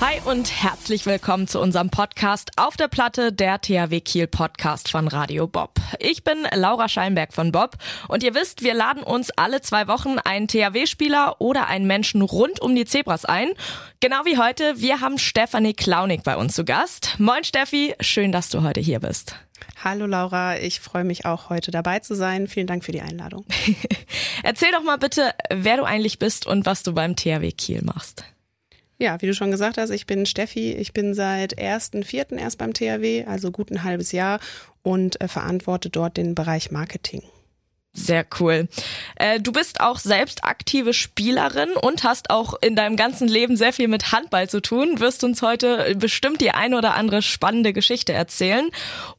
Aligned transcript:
Hi 0.00 0.20
und 0.26 0.62
herzlich 0.62 1.06
willkommen 1.06 1.48
zu 1.48 1.58
unserem 1.58 1.90
Podcast 1.90 2.52
auf 2.56 2.76
der 2.76 2.86
Platte, 2.86 3.32
der 3.32 3.60
THW 3.60 4.00
Kiel 4.00 4.28
Podcast 4.28 4.92
von 4.92 5.08
Radio 5.08 5.48
Bob. 5.48 5.72
Ich 5.98 6.22
bin 6.22 6.46
Laura 6.54 6.88
Scheinberg 6.88 7.32
von 7.32 7.50
Bob 7.50 7.76
und 8.06 8.22
ihr 8.22 8.32
wisst, 8.32 8.62
wir 8.62 8.74
laden 8.74 9.02
uns 9.02 9.32
alle 9.32 9.60
zwei 9.60 9.88
Wochen 9.88 10.20
einen 10.20 10.46
THW-Spieler 10.46 11.40
oder 11.40 11.66
einen 11.66 11.88
Menschen 11.88 12.22
rund 12.22 12.60
um 12.60 12.76
die 12.76 12.84
Zebras 12.84 13.24
ein. 13.24 13.48
Genau 13.98 14.24
wie 14.24 14.38
heute, 14.38 14.80
wir 14.80 15.00
haben 15.00 15.18
Stefanie 15.18 15.74
Klaunig 15.74 16.22
bei 16.22 16.36
uns 16.36 16.54
zu 16.54 16.64
Gast. 16.64 17.16
Moin 17.18 17.42
Steffi, 17.42 17.96
schön, 17.98 18.30
dass 18.30 18.50
du 18.50 18.62
heute 18.62 18.80
hier 18.80 19.00
bist. 19.00 19.34
Hallo 19.82 20.06
Laura, 20.06 20.60
ich 20.60 20.78
freue 20.78 21.02
mich 21.02 21.26
auch 21.26 21.50
heute 21.50 21.72
dabei 21.72 21.98
zu 21.98 22.14
sein. 22.14 22.46
Vielen 22.46 22.68
Dank 22.68 22.84
für 22.84 22.92
die 22.92 23.02
Einladung. 23.02 23.44
Erzähl 24.44 24.70
doch 24.70 24.84
mal 24.84 24.98
bitte, 24.98 25.34
wer 25.50 25.76
du 25.76 25.82
eigentlich 25.82 26.20
bist 26.20 26.46
und 26.46 26.66
was 26.66 26.84
du 26.84 26.92
beim 26.94 27.16
THW 27.16 27.50
Kiel 27.50 27.82
machst. 27.82 28.22
Ja, 29.00 29.22
wie 29.22 29.26
du 29.26 29.34
schon 29.34 29.52
gesagt 29.52 29.78
hast, 29.78 29.90
ich 29.90 30.06
bin 30.06 30.26
Steffi. 30.26 30.72
Ich 30.72 30.92
bin 30.92 31.14
seit 31.14 31.56
1.4. 31.56 32.36
erst 32.36 32.58
beim 32.58 32.74
THW, 32.74 33.24
also 33.26 33.52
gut 33.52 33.70
ein 33.70 33.84
halbes 33.84 34.10
Jahr 34.10 34.40
und 34.82 35.20
äh, 35.20 35.28
verantworte 35.28 35.88
dort 35.88 36.16
den 36.16 36.34
Bereich 36.34 36.72
Marketing. 36.72 37.22
Sehr 37.98 38.24
cool. 38.38 38.68
Äh, 39.16 39.40
du 39.40 39.50
bist 39.52 39.80
auch 39.80 39.98
selbst 39.98 40.44
aktive 40.44 40.94
Spielerin 40.94 41.70
und 41.70 42.04
hast 42.04 42.30
auch 42.30 42.54
in 42.60 42.76
deinem 42.76 42.96
ganzen 42.96 43.26
Leben 43.26 43.56
sehr 43.56 43.72
viel 43.72 43.88
mit 43.88 44.12
Handball 44.12 44.48
zu 44.48 44.60
tun. 44.60 45.00
Wirst 45.00 45.24
uns 45.24 45.42
heute 45.42 45.94
bestimmt 45.96 46.40
die 46.40 46.52
eine 46.52 46.78
oder 46.78 46.94
andere 46.94 47.22
spannende 47.22 47.72
Geschichte 47.72 48.12
erzählen. 48.12 48.70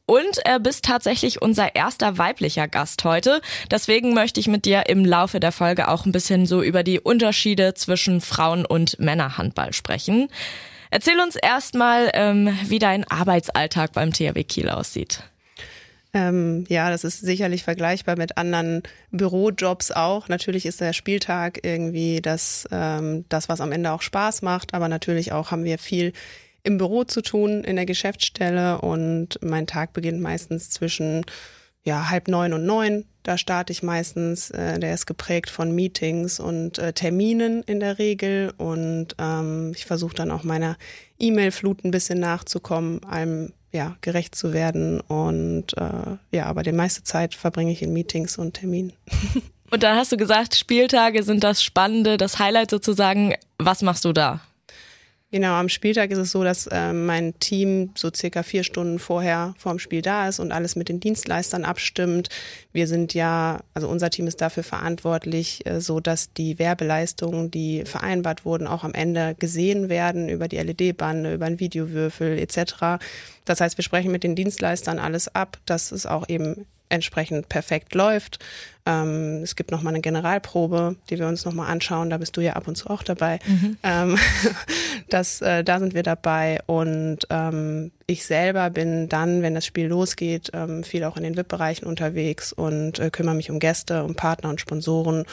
Und 0.06 0.40
äh, 0.44 0.58
bist 0.58 0.84
tatsächlich 0.86 1.42
unser 1.42 1.76
erster 1.76 2.18
weiblicher 2.18 2.68
Gast 2.68 3.04
heute. 3.04 3.42
Deswegen 3.70 4.14
möchte 4.14 4.40
ich 4.40 4.48
mit 4.48 4.64
dir 4.64 4.88
im 4.88 5.04
Laufe 5.04 5.40
der 5.40 5.52
Folge 5.52 5.88
auch 5.88 6.06
ein 6.06 6.12
bisschen 6.12 6.46
so 6.46 6.62
über 6.62 6.82
die 6.82 6.98
Unterschiede 6.98 7.74
zwischen 7.74 8.20
Frauen- 8.20 8.66
und 8.66 8.98
Männerhandball 8.98 9.72
sprechen. 9.72 10.28
Erzähl 10.90 11.20
uns 11.20 11.36
erstmal, 11.36 12.10
ähm, 12.14 12.58
wie 12.64 12.80
dein 12.80 13.08
Arbeitsalltag 13.08 13.92
beim 13.92 14.12
THW 14.12 14.42
Kiel 14.42 14.70
aussieht. 14.70 15.22
Ähm, 16.12 16.64
ja, 16.68 16.90
das 16.90 17.04
ist 17.04 17.20
sicherlich 17.20 17.62
vergleichbar 17.62 18.16
mit 18.16 18.36
anderen 18.36 18.82
Bürojobs 19.12 19.92
auch. 19.92 20.28
Natürlich 20.28 20.66
ist 20.66 20.80
der 20.80 20.92
Spieltag 20.92 21.60
irgendwie 21.64 22.20
das, 22.20 22.68
ähm, 22.72 23.24
das, 23.28 23.48
was 23.48 23.60
am 23.60 23.72
Ende 23.72 23.92
auch 23.92 24.02
Spaß 24.02 24.42
macht, 24.42 24.74
aber 24.74 24.88
natürlich 24.88 25.32
auch 25.32 25.50
haben 25.50 25.64
wir 25.64 25.78
viel 25.78 26.12
im 26.62 26.78
Büro 26.78 27.04
zu 27.04 27.22
tun, 27.22 27.64
in 27.64 27.76
der 27.76 27.86
Geschäftsstelle 27.86 28.80
und 28.80 29.38
mein 29.42 29.66
Tag 29.66 29.92
beginnt 29.92 30.20
meistens 30.20 30.70
zwischen 30.70 31.24
ja, 31.82 32.10
halb 32.10 32.28
neun 32.28 32.52
und 32.52 32.66
neun. 32.66 33.06
Da 33.22 33.38
starte 33.38 33.72
ich 33.72 33.82
meistens. 33.82 34.50
Äh, 34.50 34.78
der 34.78 34.94
ist 34.94 35.06
geprägt 35.06 35.50
von 35.50 35.74
Meetings 35.74 36.40
und 36.40 36.78
äh, 36.78 36.92
Terminen 36.92 37.62
in 37.62 37.80
der 37.80 37.98
Regel. 37.98 38.52
Und 38.56 39.08
ähm, 39.18 39.72
ich 39.74 39.86
versuche 39.86 40.14
dann 40.14 40.30
auch 40.30 40.44
meiner 40.44 40.76
E-Mail-Flut 41.18 41.84
ein 41.84 41.90
bisschen 41.90 42.20
nachzukommen, 42.20 43.02
allem 43.04 43.52
ja, 43.72 43.96
gerecht 44.00 44.34
zu 44.34 44.52
werden. 44.52 45.00
Und 45.00 45.76
äh, 45.76 46.16
ja, 46.32 46.46
aber 46.46 46.62
die 46.62 46.72
meiste 46.72 47.02
Zeit 47.02 47.34
verbringe 47.34 47.72
ich 47.72 47.82
in 47.82 47.92
Meetings 47.92 48.38
und 48.38 48.54
Terminen. 48.54 48.92
Und 49.72 49.84
dann 49.84 49.96
hast 49.96 50.10
du 50.10 50.16
gesagt, 50.16 50.56
Spieltage 50.56 51.22
sind 51.22 51.44
das 51.44 51.62
Spannende, 51.62 52.16
das 52.16 52.40
Highlight 52.40 52.70
sozusagen. 52.70 53.34
Was 53.58 53.82
machst 53.82 54.04
du 54.04 54.12
da? 54.12 54.40
Genau, 55.32 55.52
am 55.52 55.68
Spieltag 55.68 56.10
ist 56.10 56.18
es 56.18 56.32
so, 56.32 56.42
dass 56.42 56.66
äh, 56.66 56.92
mein 56.92 57.38
Team 57.38 57.90
so 57.94 58.10
circa 58.12 58.42
vier 58.42 58.64
Stunden 58.64 58.98
vorher 58.98 59.54
vorm 59.58 59.78
Spiel 59.78 60.02
da 60.02 60.28
ist 60.28 60.40
und 60.40 60.50
alles 60.50 60.74
mit 60.74 60.88
den 60.88 60.98
Dienstleistern 60.98 61.64
abstimmt. 61.64 62.30
Wir 62.72 62.88
sind 62.88 63.14
ja, 63.14 63.60
also 63.72 63.88
unser 63.88 64.10
Team 64.10 64.26
ist 64.26 64.40
dafür 64.40 64.64
verantwortlich, 64.64 65.64
äh, 65.66 65.80
so 65.80 66.00
dass 66.00 66.32
die 66.32 66.58
Werbeleistungen, 66.58 67.48
die 67.48 67.84
vereinbart 67.84 68.44
wurden, 68.44 68.66
auch 68.66 68.82
am 68.82 68.92
Ende 68.92 69.36
gesehen 69.38 69.88
werden 69.88 70.28
über 70.28 70.48
die 70.48 70.56
LED-Bande, 70.56 71.34
über 71.34 71.46
einen 71.46 71.60
Videowürfel 71.60 72.36
etc. 72.36 73.00
Das 73.44 73.60
heißt, 73.60 73.78
wir 73.78 73.84
sprechen 73.84 74.10
mit 74.10 74.24
den 74.24 74.34
Dienstleistern 74.34 74.98
alles 74.98 75.32
ab, 75.32 75.58
dass 75.64 75.92
es 75.92 76.06
auch 76.06 76.28
eben 76.28 76.66
entsprechend 76.90 77.48
perfekt 77.48 77.94
läuft. 77.94 78.38
Ähm, 78.86 79.40
es 79.42 79.56
gibt 79.56 79.70
nochmal 79.70 79.94
eine 79.94 80.00
Generalprobe, 80.00 80.96
die 81.08 81.18
wir 81.18 81.26
uns 81.26 81.44
nochmal 81.44 81.70
anschauen. 81.70 82.10
Da 82.10 82.18
bist 82.18 82.36
du 82.36 82.40
ja 82.40 82.54
ab 82.54 82.68
und 82.68 82.76
zu 82.76 82.88
auch 82.90 83.02
dabei. 83.02 83.38
Mhm. 83.46 83.78
Ähm, 83.82 84.18
das, 85.08 85.40
äh, 85.40 85.64
da 85.64 85.78
sind 85.78 85.94
wir 85.94 86.02
dabei. 86.02 86.60
Und 86.66 87.26
ähm, 87.30 87.92
ich 88.06 88.24
selber 88.24 88.70
bin 88.70 89.08
dann, 89.08 89.42
wenn 89.42 89.54
das 89.54 89.66
Spiel 89.66 89.86
losgeht, 89.86 90.50
ähm, 90.52 90.84
viel 90.84 91.04
auch 91.04 91.16
in 91.16 91.22
den 91.22 91.36
VIP-Bereichen 91.36 91.86
unterwegs 91.86 92.52
und 92.52 92.98
äh, 92.98 93.10
kümmere 93.10 93.34
mich 93.34 93.50
um 93.50 93.58
Gäste, 93.58 94.04
um 94.04 94.14
Partner 94.14 94.50
und 94.50 94.60
Sponsoren 94.60 95.24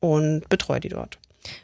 und 0.00 0.48
betreue 0.48 0.80
die 0.80 0.88
dort. 0.88 1.18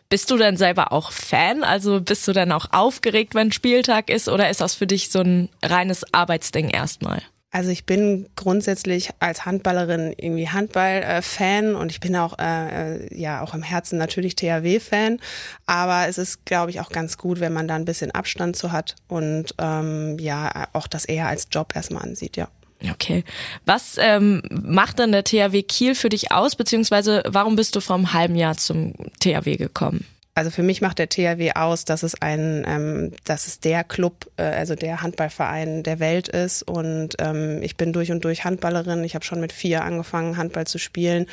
Bist 0.09 0.31
du 0.31 0.37
denn 0.37 0.57
selber 0.57 0.93
auch 0.93 1.13
Fan? 1.13 1.63
Also 1.63 2.01
bist 2.01 2.27
du 2.27 2.33
dann 2.33 2.53
auch 2.53 2.67
aufgeregt, 2.73 3.35
wenn 3.35 3.53
Spieltag 3.53 4.11
ist, 4.11 4.29
oder 4.29 4.51
ist 4.51 4.61
das 4.61 4.75
für 4.75 4.87
dich 4.87 5.11
so 5.11 5.21
ein 5.21 5.49
reines 5.63 6.13
Arbeitsding 6.13 6.69
erstmal? 6.71 7.23
Also 7.51 7.71
ich 7.71 7.87
bin 7.87 8.29
grundsätzlich 8.37 9.11
als 9.21 9.47
Handballerin 9.47 10.13
irgendwie 10.17 10.51
Handball-Fan 10.51 11.77
und 11.77 11.91
ich 11.91 12.01
bin 12.01 12.15
auch 12.15 12.39
äh, 12.39 12.97
äh 12.97 13.19
ja 13.19 13.43
auch 13.43 13.55
im 13.55 13.63
Herzen 13.63 13.99
natürlich 13.99 14.37
THW-Fan. 14.37 15.19
Aber 15.65 16.09
es 16.09 16.19
ist, 16.19 16.45
glaube 16.45 16.71
ich, 16.71 16.81
auch 16.81 16.91
ganz 16.91 17.17
gut, 17.17 17.41
wenn 17.41 17.55
man 17.55 17.67
da 17.67 17.75
ein 17.75 17.87
bisschen 17.87 18.11
Abstand 18.11 18.57
zu 18.57 18.71
hat 18.71 18.97
und 19.09 19.55
ähm, 19.59 20.19
ja 20.19 20.69
auch 20.75 20.87
das 20.87 21.07
eher 21.07 21.27
als 21.27 21.49
Job 21.51 21.75
erstmal 21.75 22.03
ansieht, 22.03 22.37
ja. 22.37 22.49
Okay. 22.93 23.25
Was 23.65 23.97
ähm, 23.99 24.43
macht 24.51 24.99
denn 24.99 25.11
der 25.11 25.25
THW 25.25 25.63
Kiel 25.63 25.95
für 25.95 26.11
dich 26.11 26.31
aus, 26.31 26.55
beziehungsweise 26.55 27.23
warum 27.27 27.57
bist 27.57 27.75
du 27.75 27.81
vor 27.81 27.97
einem 27.97 28.13
halben 28.13 28.37
Jahr 28.37 28.57
zum 28.57 28.93
THW 29.21 29.57
gekommen? 29.57 30.05
Also 30.39 30.53
für 30.53 30.63
mich 30.63 30.81
macht 30.81 31.01
der 31.01 31.09
THW 31.09 31.55
aus, 31.57 31.85
dass 31.85 32.05
es 32.05 32.23
ein, 32.23 32.65
ähm, 32.65 33.11
dass 33.25 33.49
es 33.49 33.59
der 33.59 33.83
Club, 33.83 34.31
äh, 34.37 34.45
also 34.45 34.77
der 34.77 35.03
Handballverein 35.03 35.83
der 35.83 35.99
Welt 35.99 36.29
ist. 36.29 36.63
Und 36.63 37.17
ähm, 37.19 37.61
ich 37.61 37.77
bin 37.77 37.93
durch 37.93 38.13
und 38.13 38.25
durch 38.25 38.45
Handballerin. 38.45 39.03
Ich 39.03 39.17
habe 39.17 39.25
schon 39.25 39.41
mit 39.41 39.53
vier 39.53 39.83
angefangen, 39.83 40.37
Handball 40.37 40.65
zu 40.65 40.79
spielen. 40.79 41.27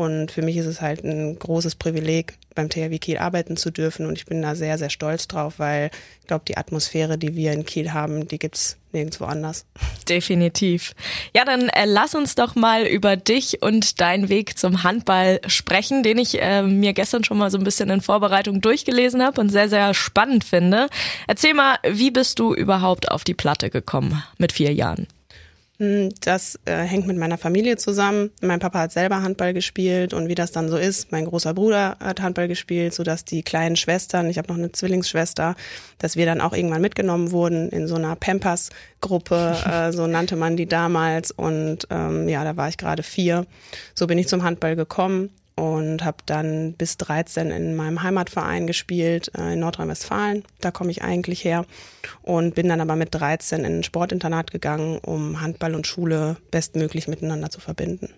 Und 0.00 0.32
für 0.32 0.40
mich 0.40 0.56
ist 0.56 0.64
es 0.64 0.80
halt 0.80 1.04
ein 1.04 1.38
großes 1.38 1.74
Privileg, 1.74 2.38
beim 2.54 2.70
THW 2.70 2.98
Kiel 2.98 3.18
arbeiten 3.18 3.58
zu 3.58 3.70
dürfen. 3.70 4.06
Und 4.06 4.16
ich 4.16 4.24
bin 4.24 4.40
da 4.40 4.54
sehr, 4.54 4.78
sehr 4.78 4.88
stolz 4.88 5.28
drauf, 5.28 5.58
weil 5.58 5.90
ich 6.22 6.26
glaube, 6.26 6.44
die 6.48 6.56
Atmosphäre, 6.56 7.18
die 7.18 7.36
wir 7.36 7.52
in 7.52 7.66
Kiel 7.66 7.92
haben, 7.92 8.26
die 8.26 8.38
gibt's 8.38 8.78
nirgendwo 8.92 9.26
anders. 9.26 9.66
Definitiv. 10.08 10.94
Ja, 11.36 11.44
dann 11.44 11.68
äh, 11.68 11.84
lass 11.84 12.14
uns 12.14 12.34
doch 12.34 12.54
mal 12.54 12.86
über 12.86 13.18
dich 13.18 13.60
und 13.60 14.00
deinen 14.00 14.30
Weg 14.30 14.58
zum 14.58 14.84
Handball 14.84 15.38
sprechen, 15.48 16.02
den 16.02 16.16
ich 16.16 16.40
äh, 16.40 16.62
mir 16.62 16.94
gestern 16.94 17.22
schon 17.22 17.36
mal 17.36 17.50
so 17.50 17.58
ein 17.58 17.64
bisschen 17.64 17.90
in 17.90 18.00
Vorbereitung 18.00 18.62
durchgelesen 18.62 19.22
habe 19.22 19.38
und 19.38 19.50
sehr, 19.50 19.68
sehr 19.68 19.92
spannend 19.92 20.44
finde. 20.44 20.88
Erzähl 21.26 21.52
mal, 21.52 21.76
wie 21.86 22.10
bist 22.10 22.38
du 22.38 22.54
überhaupt 22.54 23.10
auf 23.10 23.22
die 23.22 23.34
Platte 23.34 23.68
gekommen 23.68 24.22
mit 24.38 24.52
vier 24.52 24.72
Jahren? 24.72 25.08
Hm, 25.80 26.10
das 26.20 26.60
äh, 26.66 26.76
hängt 26.76 27.06
mit 27.06 27.16
meiner 27.16 27.38
Familie 27.38 27.78
zusammen. 27.78 28.30
Mein 28.42 28.60
Papa 28.60 28.80
hat 28.80 28.92
selber 28.92 29.22
Handball 29.22 29.54
gespielt 29.54 30.12
und 30.12 30.28
wie 30.28 30.34
das 30.34 30.52
dann 30.52 30.68
so 30.68 30.76
ist, 30.76 31.10
mein 31.10 31.24
großer 31.24 31.54
Bruder 31.54 31.96
hat 32.00 32.20
Handball 32.20 32.48
gespielt, 32.48 32.92
so 32.92 33.02
dass 33.02 33.24
die 33.24 33.42
kleinen 33.42 33.76
Schwestern, 33.76 34.28
ich 34.28 34.36
habe 34.36 34.48
noch 34.48 34.58
eine 34.58 34.72
Zwillingsschwester, 34.72 35.56
dass 35.96 36.16
wir 36.16 36.26
dann 36.26 36.42
auch 36.42 36.52
irgendwann 36.52 36.82
mitgenommen 36.82 37.32
wurden 37.32 37.70
in 37.70 37.88
so 37.88 37.94
einer 37.94 38.14
Pampers-Gruppe, 38.14 39.56
äh, 39.64 39.92
so 39.92 40.06
nannte 40.06 40.36
man 40.36 40.58
die 40.58 40.66
damals. 40.66 41.30
Und 41.30 41.88
ähm, 41.88 42.28
ja, 42.28 42.44
da 42.44 42.58
war 42.58 42.68
ich 42.68 42.76
gerade 42.76 43.02
vier. 43.02 43.46
So 43.94 44.06
bin 44.06 44.18
ich 44.18 44.28
zum 44.28 44.42
Handball 44.42 44.76
gekommen 44.76 45.30
und 45.60 46.02
habe 46.02 46.16
dann 46.24 46.72
bis 46.72 46.96
13 46.96 47.50
in 47.50 47.76
meinem 47.76 48.02
Heimatverein 48.02 48.66
gespielt 48.66 49.30
äh, 49.36 49.52
in 49.52 49.60
Nordrhein-Westfalen. 49.60 50.42
Da 50.62 50.70
komme 50.70 50.90
ich 50.90 51.02
eigentlich 51.02 51.44
her 51.44 51.66
und 52.22 52.54
bin 52.54 52.70
dann 52.70 52.80
aber 52.80 52.96
mit 52.96 53.14
13 53.14 53.66
in 53.66 53.80
ein 53.80 53.82
Sportinternat 53.82 54.52
gegangen, 54.52 54.98
um 54.98 55.42
Handball 55.42 55.74
und 55.74 55.86
Schule 55.86 56.38
bestmöglich 56.50 57.08
miteinander 57.08 57.50
zu 57.50 57.60
verbinden. 57.60 58.08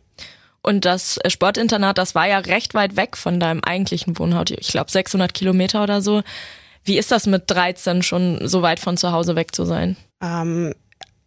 Und 0.63 0.85
das 0.85 1.19
Sportinternat, 1.27 1.99
das 1.99 2.15
war 2.15 2.29
ja 2.29 2.39
recht 2.39 2.75
weit 2.75 2.95
weg 2.95 3.17
von 3.17 3.41
deinem 3.41 3.65
eigentlichen 3.65 4.17
Wohnhaus. 4.21 4.51
Ich 4.51 4.69
glaube 4.69 4.93
600 4.93 5.35
Kilometer 5.35 5.83
oder 5.83 6.01
so. 6.01 6.23
Wie 6.85 6.97
ist 6.97 7.11
das 7.11 7.27
mit 7.27 7.51
13 7.51 8.05
schon 8.05 8.47
so 8.47 8.63
weit 8.63 8.79
von 8.79 8.97
zu 8.97 9.11
Hause 9.11 9.35
weg 9.35 9.53
zu 9.53 9.65
sein? 9.65 9.97
Ähm, 10.23 10.75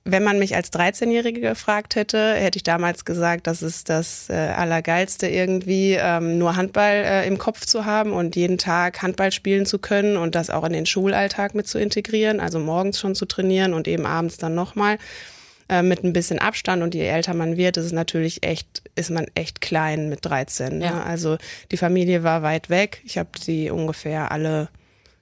wenn 0.07 0.24
man 0.24 0.38
mich 0.38 0.56
als 0.56 0.72
13-Jährige 0.72 1.42
gefragt 1.42 1.96
hätte, 1.96 2.36
hätte 2.36 2.57
ich 2.57 2.63
damals 2.63 3.06
gesagt, 3.06 3.48
das 3.48 3.63
ist 3.63 3.90
das 3.90 4.30
äh, 4.30 4.34
Allergeilste 4.34 5.28
irgendwie, 5.28 5.98
ähm, 6.00 6.38
nur 6.38 6.56
Handball 6.56 7.04
äh, 7.04 7.28
im 7.28 7.40
Kopf 7.40 7.66
zu 7.66 7.86
haben 7.86 8.13
und 8.13 8.36
jeden 8.36 8.60
Tag 8.60 9.02
Handball 9.02 9.31
spielen 9.31 9.66
zu 9.66 9.80
können 9.80 10.16
und 10.16 10.36
das 10.36 10.52
auch 10.52 10.63
in 10.63 10.74
den 10.74 10.86
Schulalltag 10.86 11.56
mit 11.56 11.68
zu 11.68 11.80
integrieren, 11.80 12.40
also 12.40 12.60
morgens 12.60 13.00
schon 13.00 13.16
zu 13.16 13.25
trainieren 13.25 13.74
und 13.74 13.88
eben 13.88 14.06
abends 14.06 14.38
dann 14.38 14.54
nochmal 14.54 15.00
äh, 15.69 15.81
mit 15.81 16.04
ein 16.04 16.13
bisschen 16.13 16.38
Abstand 16.38 16.84
und 16.84 16.94
je 16.94 17.07
älter 17.07 17.34
man 17.34 17.57
wird, 17.57 17.78
ist 17.78 17.86
es 17.86 17.92
natürlich 17.92 18.46
echt, 18.46 18.84
ist 18.96 19.10
man 19.10 19.25
echt 19.34 19.60
klein 19.60 20.07
mit 20.10 20.24
13. 20.24 20.78
Ne? 20.78 20.86
Ja. 20.86 21.04
Also 21.04 21.38
die 21.72 21.78
Familie 21.78 22.22
war 22.22 22.44
weit 22.44 22.69
weg. 22.69 23.02
Ich 23.06 23.18
habe 23.18 23.30
sie 23.40 23.72
ungefähr 23.72 24.31
alle 24.31 24.69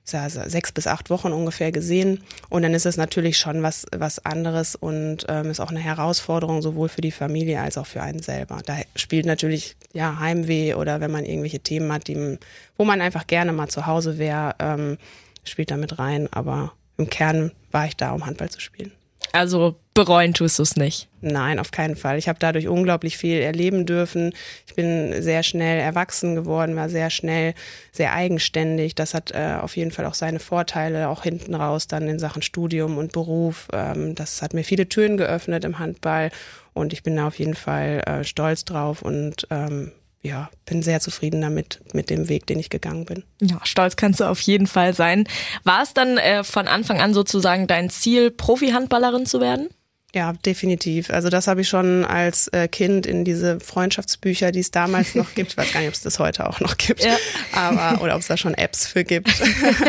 sechs 0.03 0.71
bis 0.71 0.87
acht 0.87 1.09
Wochen 1.09 1.31
ungefähr 1.31 1.71
gesehen. 1.71 2.23
Und 2.49 2.63
dann 2.63 2.73
ist 2.73 2.85
es 2.85 2.97
natürlich 2.97 3.37
schon 3.37 3.63
was, 3.63 3.85
was 3.95 4.23
anderes 4.25 4.75
und 4.75 5.25
ähm, 5.29 5.49
ist 5.49 5.59
auch 5.59 5.69
eine 5.69 5.79
Herausforderung, 5.79 6.61
sowohl 6.61 6.89
für 6.89 7.01
die 7.01 7.11
Familie 7.11 7.61
als 7.61 7.77
auch 7.77 7.87
für 7.87 8.01
einen 8.01 8.21
selber. 8.21 8.61
Da 8.65 8.77
spielt 8.95 9.25
natürlich 9.25 9.75
ja 9.93 10.19
Heimweh 10.19 10.73
oder 10.73 10.99
wenn 11.01 11.11
man 11.11 11.25
irgendwelche 11.25 11.59
Themen 11.59 11.91
hat, 11.91 12.07
die, 12.07 12.37
wo 12.77 12.85
man 12.85 13.01
einfach 13.01 13.27
gerne 13.27 13.53
mal 13.53 13.69
zu 13.69 13.85
Hause 13.85 14.17
wäre, 14.17 14.55
ähm, 14.59 14.97
spielt 15.43 15.71
da 15.71 15.77
mit 15.77 15.99
rein. 15.99 16.27
Aber 16.31 16.73
im 16.97 17.09
Kern 17.09 17.51
war 17.71 17.85
ich 17.85 17.95
da, 17.95 18.11
um 18.11 18.25
Handball 18.25 18.49
zu 18.49 18.59
spielen. 18.59 18.91
Also 19.35 19.75
bereuen 19.95 20.35
tust 20.35 20.59
du 20.59 20.63
es 20.63 20.75
nicht. 20.75 21.09
Nein, 21.21 21.57
auf 21.57 21.71
keinen 21.71 21.95
Fall. 21.95 22.19
Ich 22.19 22.29
habe 22.29 22.37
dadurch 22.37 22.67
unglaublich 22.67 23.17
viel 23.17 23.41
erleben 23.41 23.87
dürfen. 23.87 24.31
Ich 24.67 24.75
bin 24.75 25.23
sehr 25.23 25.41
schnell 25.41 25.79
erwachsen 25.79 26.35
geworden, 26.35 26.75
war 26.75 26.87
sehr 26.87 27.09
schnell 27.09 27.55
sehr 27.91 28.13
eigenständig. 28.13 28.93
Das 28.93 29.15
hat 29.15 29.31
äh, 29.31 29.57
auf 29.59 29.75
jeden 29.75 29.89
Fall 29.89 30.05
auch 30.05 30.13
seine 30.13 30.39
Vorteile, 30.39 31.09
auch 31.09 31.23
hinten 31.23 31.55
raus 31.55 31.87
dann 31.87 32.07
in 32.07 32.19
Sachen 32.19 32.43
Studium 32.43 32.99
und 32.99 33.11
Beruf. 33.11 33.69
Ähm, 33.73 34.13
das 34.13 34.43
hat 34.43 34.53
mir 34.53 34.63
viele 34.63 34.87
Türen 34.87 35.17
geöffnet 35.17 35.65
im 35.65 35.79
Handball 35.79 36.29
und 36.73 36.93
ich 36.93 37.01
bin 37.01 37.15
da 37.15 37.25
auf 37.25 37.39
jeden 37.39 37.55
Fall 37.55 38.03
äh, 38.05 38.23
stolz 38.23 38.65
drauf 38.65 39.01
und 39.01 39.47
ähm, 39.49 39.93
ja, 40.23 40.49
bin 40.65 40.81
sehr 40.81 41.01
zufrieden 41.01 41.41
damit, 41.41 41.81
mit 41.93 42.09
dem 42.09 42.29
Weg, 42.29 42.47
den 42.47 42.57
ich 42.57 42.69
gegangen 42.69 43.05
bin. 43.05 43.23
Ja, 43.41 43.59
stolz 43.63 43.97
kannst 43.97 44.21
du 44.21 44.23
auf 44.23 44.39
jeden 44.39 44.67
Fall 44.67 44.93
sein. 44.93 45.27
War 45.65 45.83
es 45.83 45.93
dann 45.93 46.17
äh, 46.17 46.45
von 46.45 46.67
Anfang 46.67 47.01
an 47.01 47.13
sozusagen 47.13 47.67
dein 47.67 47.89
Ziel, 47.89 48.31
Profi-Handballerin 48.31 49.25
zu 49.25 49.41
werden? 49.41 49.67
Ja, 50.15 50.33
definitiv. 50.45 51.09
Also 51.09 51.29
das 51.29 51.47
habe 51.47 51.61
ich 51.61 51.67
schon 51.67 52.05
als 52.05 52.47
äh, 52.49 52.67
Kind 52.67 53.05
in 53.07 53.25
diese 53.25 53.59
Freundschaftsbücher, 53.59 54.51
die 54.51 54.59
es 54.59 54.69
damals 54.69 55.15
noch 55.15 55.33
gibt. 55.33 55.51
Ich 55.51 55.57
weiß 55.57 55.73
gar 55.73 55.79
nicht, 55.79 55.89
ob 55.89 55.95
es 55.95 56.01
das 56.01 56.19
heute 56.19 56.47
auch 56.47 56.59
noch 56.59 56.77
gibt, 56.77 57.03
ja. 57.03 57.17
aber 57.51 58.01
oder 58.01 58.13
ob 58.13 58.21
es 58.21 58.27
da 58.27 58.37
schon 58.37 58.53
Apps 58.53 58.87
für 58.87 59.03
gibt. 59.03 59.33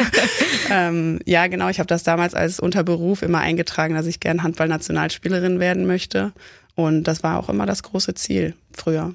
ähm, 0.70 1.20
ja, 1.26 1.46
genau. 1.46 1.68
Ich 1.68 1.78
habe 1.78 1.86
das 1.86 2.04
damals 2.04 2.34
als 2.34 2.58
Unterberuf 2.58 3.22
immer 3.22 3.40
eingetragen, 3.40 3.94
dass 3.94 4.06
ich 4.06 4.18
gern 4.18 4.42
Handballnationalspielerin 4.42 5.60
werden 5.60 5.86
möchte. 5.86 6.32
Und 6.74 7.04
das 7.04 7.22
war 7.22 7.38
auch 7.38 7.50
immer 7.50 7.66
das 7.66 7.82
große 7.82 8.14
Ziel 8.14 8.54
früher. 8.72 9.14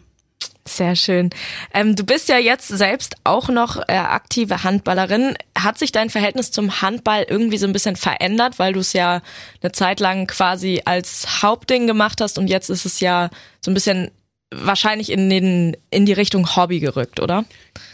Sehr 0.67 0.95
schön. 0.95 1.31
Ähm, 1.73 1.95
du 1.95 2.03
bist 2.03 2.29
ja 2.29 2.37
jetzt 2.37 2.67
selbst 2.67 3.15
auch 3.23 3.49
noch 3.49 3.77
äh, 3.87 3.93
aktive 3.93 4.63
Handballerin. 4.63 5.35
Hat 5.57 5.79
sich 5.79 5.91
dein 5.91 6.09
Verhältnis 6.09 6.51
zum 6.51 6.81
Handball 6.81 7.25
irgendwie 7.27 7.57
so 7.57 7.65
ein 7.65 7.73
bisschen 7.73 7.95
verändert, 7.95 8.59
weil 8.59 8.73
du 8.73 8.79
es 8.79 8.93
ja 8.93 9.21
eine 9.61 9.71
Zeit 9.71 9.99
lang 9.99 10.27
quasi 10.27 10.81
als 10.85 11.41
Hauptding 11.41 11.87
gemacht 11.87 12.21
hast 12.21 12.37
und 12.37 12.47
jetzt 12.47 12.69
ist 12.69 12.85
es 12.85 12.99
ja 12.99 13.29
so 13.61 13.71
ein 13.71 13.73
bisschen 13.73 14.11
wahrscheinlich 14.51 15.11
in, 15.11 15.29
den, 15.29 15.77
in 15.91 16.05
die 16.05 16.13
Richtung 16.13 16.55
Hobby 16.55 16.79
gerückt, 16.79 17.19
oder? 17.19 17.45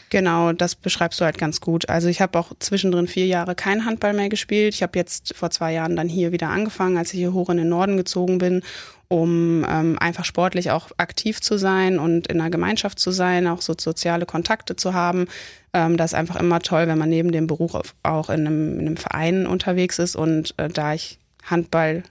Genau, 0.10 0.54
das 0.54 0.76
beschreibst 0.76 1.20
du 1.20 1.26
halt 1.26 1.38
ganz 1.38 1.60
gut. 1.60 1.90
Also 1.90 2.08
ich 2.08 2.22
habe 2.22 2.40
auch 2.40 2.52
zwischendrin 2.60 3.08
vier 3.08 3.26
Jahre 3.26 3.56
kein 3.56 3.86
Handball 3.86 4.14
mehr 4.14 4.30
gespielt. 4.30 4.74
Ich 4.74 4.84
habe 4.84 4.98
jetzt 4.98 5.36
vor 5.36 5.50
zwei 5.50 5.74
Jahren 5.74 5.96
dann 5.96 6.08
hier 6.08 6.32
wieder 6.32 6.50
angefangen, 6.50 6.98
als 6.98 7.14
ich 7.14 7.20
hier 7.20 7.34
hoch 7.34 7.50
in 7.50 7.58
den 7.58 7.70
Norden 7.70 7.98
gezogen 7.98 8.38
bin 8.38 8.64
um 9.08 9.66
ähm, 9.70 9.98
einfach 10.00 10.26
sportlich 10.26 10.72
auch 10.72 10.90
aktiv 10.98 11.42
zu 11.42 11.58
sein 11.58 12.00
und 12.00 12.28
in 12.28 12.42
einer 12.42 12.50
Gemeinschaft 12.50 13.00
zu 13.00 13.12
sein, 13.12 13.48
auch 13.48 13.62
so 13.62 13.74
soziale 13.78 14.26
Kontakte 14.26 14.76
zu 14.76 14.94
haben. 14.94 15.28
Ähm, 15.74 15.98
das 15.98 16.12
ist 16.12 16.18
einfach 16.18 16.38
immer 16.38 16.60
toll, 16.60 16.88
wenn 16.88 16.98
man 16.98 17.10
neben 17.10 17.32
dem 17.32 17.48
Beruf 17.48 17.96
auch 18.04 18.30
in 18.30 18.48
einem, 18.48 18.80
in 18.80 18.88
einem 18.88 18.98
Verein 18.98 19.48
unterwegs 19.48 20.00
ist. 20.00 20.16
Und 20.16 20.54
äh, 20.58 20.70
da 20.70 20.94
ich 20.94 21.20
Handball 21.44 22.04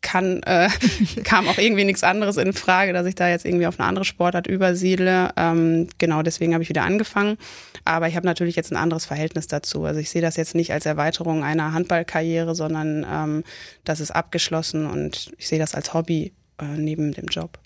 kann, 0.00 0.42
äh, 0.44 0.68
kam 1.24 1.48
auch 1.48 1.58
irgendwie 1.58 1.84
nichts 1.84 2.04
anderes 2.04 2.36
in 2.36 2.52
Frage, 2.52 2.92
dass 2.92 3.06
ich 3.06 3.14
da 3.14 3.28
jetzt 3.28 3.44
irgendwie 3.44 3.66
auf 3.66 3.78
eine 3.78 3.88
andere 3.88 4.04
Sportart 4.04 4.46
übersiedle. 4.46 5.30
Ähm, 5.36 5.88
genau, 5.98 6.22
deswegen 6.22 6.54
habe 6.54 6.62
ich 6.62 6.68
wieder 6.68 6.82
angefangen. 6.82 7.36
Aber 7.84 8.08
ich 8.08 8.16
habe 8.16 8.26
natürlich 8.26 8.56
jetzt 8.56 8.70
ein 8.72 8.76
anderes 8.76 9.06
Verhältnis 9.06 9.48
dazu. 9.48 9.84
Also 9.84 10.00
ich 10.00 10.10
sehe 10.10 10.22
das 10.22 10.36
jetzt 10.36 10.54
nicht 10.54 10.72
als 10.72 10.86
Erweiterung 10.86 11.42
einer 11.42 11.72
Handballkarriere, 11.72 12.54
sondern 12.54 13.06
ähm, 13.10 13.44
das 13.84 14.00
ist 14.00 14.10
abgeschlossen 14.10 14.86
und 14.86 15.32
ich 15.38 15.48
sehe 15.48 15.58
das 15.58 15.74
als 15.74 15.94
Hobby 15.94 16.32
äh, 16.60 16.64
neben 16.64 17.12
dem 17.12 17.26
Job. 17.26 17.58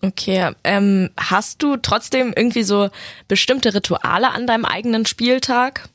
Okay, 0.00 0.52
ähm, 0.62 1.10
hast 1.18 1.62
du 1.62 1.76
trotzdem 1.76 2.32
irgendwie 2.36 2.62
so 2.62 2.88
bestimmte 3.26 3.74
Rituale 3.74 4.30
an 4.30 4.46
deinem 4.46 4.64
eigenen 4.64 5.06
Spieltag? 5.06 5.88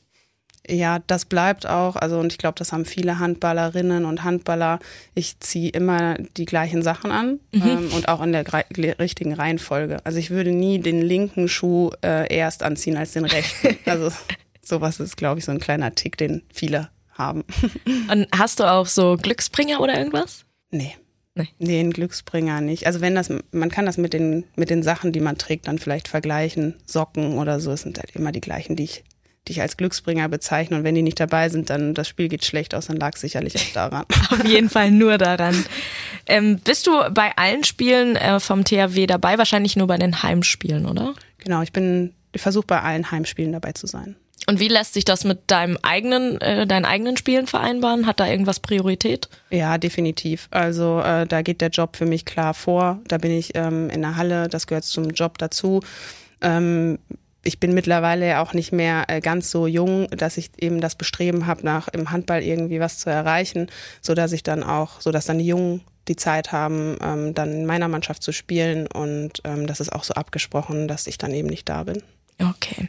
Ja, 0.68 1.00
das 1.06 1.26
bleibt 1.26 1.66
auch. 1.66 1.96
Also, 1.96 2.18
und 2.18 2.32
ich 2.32 2.38
glaube, 2.38 2.54
das 2.58 2.72
haben 2.72 2.84
viele 2.84 3.18
Handballerinnen 3.18 4.04
und 4.04 4.24
Handballer. 4.24 4.78
Ich 5.14 5.38
ziehe 5.40 5.70
immer 5.70 6.16
die 6.36 6.46
gleichen 6.46 6.82
Sachen 6.82 7.10
an 7.10 7.40
mhm. 7.52 7.62
ähm, 7.62 7.88
und 7.94 8.08
auch 8.08 8.22
in 8.22 8.32
der 8.32 8.44
richtigen 8.98 9.34
Reihenfolge. 9.34 9.98
Also, 10.04 10.18
ich 10.18 10.30
würde 10.30 10.52
nie 10.52 10.78
den 10.78 11.02
linken 11.02 11.48
Schuh 11.48 11.90
äh, 12.02 12.34
erst 12.34 12.62
anziehen 12.62 12.96
als 12.96 13.12
den 13.12 13.24
rechten. 13.24 13.76
Also, 13.86 14.10
sowas 14.62 14.98
ist, 14.98 15.16
glaube 15.16 15.38
ich, 15.38 15.44
so 15.44 15.52
ein 15.52 15.60
kleiner 15.60 15.94
Tick, 15.94 16.16
den 16.16 16.42
viele 16.52 16.88
haben. 17.12 17.44
Und 18.10 18.26
hast 18.34 18.60
du 18.60 18.64
auch 18.64 18.86
so 18.86 19.16
Glücksbringer 19.16 19.80
oder 19.80 19.98
irgendwas? 19.98 20.44
Nee. 20.70 20.96
Nee. 21.36 21.48
nee, 21.58 21.80
ein 21.80 21.90
Glücksbringer 21.90 22.60
nicht. 22.60 22.86
Also 22.86 23.00
wenn 23.00 23.16
das, 23.16 23.28
man 23.50 23.68
kann 23.68 23.86
das 23.86 23.98
mit 23.98 24.12
den, 24.12 24.44
mit 24.54 24.70
den 24.70 24.84
Sachen, 24.84 25.10
die 25.10 25.20
man 25.20 25.36
trägt, 25.36 25.66
dann 25.66 25.80
vielleicht 25.80 26.06
vergleichen. 26.06 26.76
Socken 26.86 27.38
oder 27.38 27.58
so, 27.58 27.72
es 27.72 27.82
sind 27.82 27.98
halt 27.98 28.14
immer 28.14 28.30
die 28.30 28.40
gleichen, 28.40 28.76
die 28.76 28.84
ich, 28.84 29.04
die 29.46 29.52
ich 29.52 29.60
als 29.60 29.76
Glücksbringer 29.76 30.28
bezeichne. 30.28 30.76
Und 30.76 30.84
wenn 30.84 30.94
die 30.94 31.02
nicht 31.02 31.20
dabei 31.20 31.48
sind, 31.48 31.70
dann 31.70 31.94
das 31.94 32.08
Spiel 32.08 32.28
geht 32.28 32.44
schlecht 32.44 32.74
aus, 32.74 32.86
dann 32.86 32.96
lag 32.96 33.14
es 33.14 33.20
sicherlich 33.20 33.56
auch 33.56 33.72
daran. 33.74 34.04
Auf 34.30 34.44
jeden 34.44 34.70
Fall 34.70 34.90
nur 34.90 35.18
daran. 35.18 35.64
Ähm, 36.26 36.58
bist 36.58 36.86
du 36.86 36.92
bei 37.12 37.36
allen 37.36 37.64
Spielen 37.64 38.16
äh, 38.16 38.40
vom 38.40 38.64
THW 38.64 39.06
dabei? 39.06 39.38
Wahrscheinlich 39.38 39.76
nur 39.76 39.86
bei 39.86 39.98
den 39.98 40.22
Heimspielen, 40.22 40.86
oder? 40.86 41.14
Genau, 41.38 41.62
ich 41.62 41.72
bin, 41.72 42.14
ich 42.32 42.40
versuche 42.40 42.66
bei 42.66 42.80
allen 42.80 43.10
Heimspielen 43.10 43.52
dabei 43.52 43.72
zu 43.72 43.86
sein. 43.86 44.16
Und 44.46 44.60
wie 44.60 44.68
lässt 44.68 44.94
sich 44.94 45.04
das 45.04 45.24
mit 45.24 45.50
deinem 45.50 45.78
eigenen, 45.82 46.40
äh, 46.40 46.66
deinen 46.66 46.84
eigenen 46.84 47.16
Spielen 47.16 47.46
vereinbaren? 47.46 48.06
Hat 48.06 48.20
da 48.20 48.26
irgendwas 48.26 48.60
Priorität? 48.60 49.28
Ja, 49.50 49.78
definitiv. 49.78 50.48
Also 50.50 51.00
äh, 51.00 51.26
da 51.26 51.42
geht 51.42 51.60
der 51.60 51.70
Job 51.70 51.96
für 51.96 52.04
mich 52.04 52.24
klar 52.24 52.52
vor. 52.52 53.00
Da 53.08 53.18
bin 53.18 53.30
ich 53.30 53.52
ähm, 53.54 53.88
in 53.88 54.02
der 54.02 54.16
Halle, 54.16 54.48
das 54.48 54.66
gehört 54.66 54.84
zum 54.84 55.10
Job 55.10 55.38
dazu. 55.38 55.80
Ähm, 56.42 56.98
ich 57.44 57.60
bin 57.60 57.74
mittlerweile 57.74 58.40
auch 58.40 58.52
nicht 58.52 58.72
mehr 58.72 59.04
äh, 59.08 59.20
ganz 59.20 59.50
so 59.50 59.66
jung, 59.66 60.08
dass 60.10 60.36
ich 60.36 60.50
eben 60.58 60.80
das 60.80 60.94
Bestreben 60.94 61.46
habe, 61.46 61.64
nach 61.64 61.88
im 61.88 62.10
Handball 62.10 62.42
irgendwie 62.42 62.80
was 62.80 62.98
zu 62.98 63.10
erreichen, 63.10 63.68
so 64.00 64.14
dass 64.14 64.32
ich 64.32 64.42
dann 64.42 64.62
auch, 64.62 65.00
so 65.00 65.12
dass 65.12 65.26
dann 65.26 65.38
die 65.38 65.46
Jungen 65.46 65.82
die 66.08 66.16
Zeit 66.16 66.52
haben, 66.52 66.98
ähm, 67.02 67.34
dann 67.34 67.52
in 67.52 67.66
meiner 67.66 67.88
Mannschaft 67.88 68.22
zu 68.22 68.32
spielen 68.32 68.86
und 68.86 69.40
ähm, 69.44 69.66
das 69.66 69.80
ist 69.80 69.92
auch 69.92 70.04
so 70.04 70.14
abgesprochen, 70.14 70.88
dass 70.88 71.06
ich 71.06 71.18
dann 71.18 71.32
eben 71.32 71.48
nicht 71.48 71.68
da 71.68 71.84
bin. 71.84 72.02
Okay. 72.42 72.88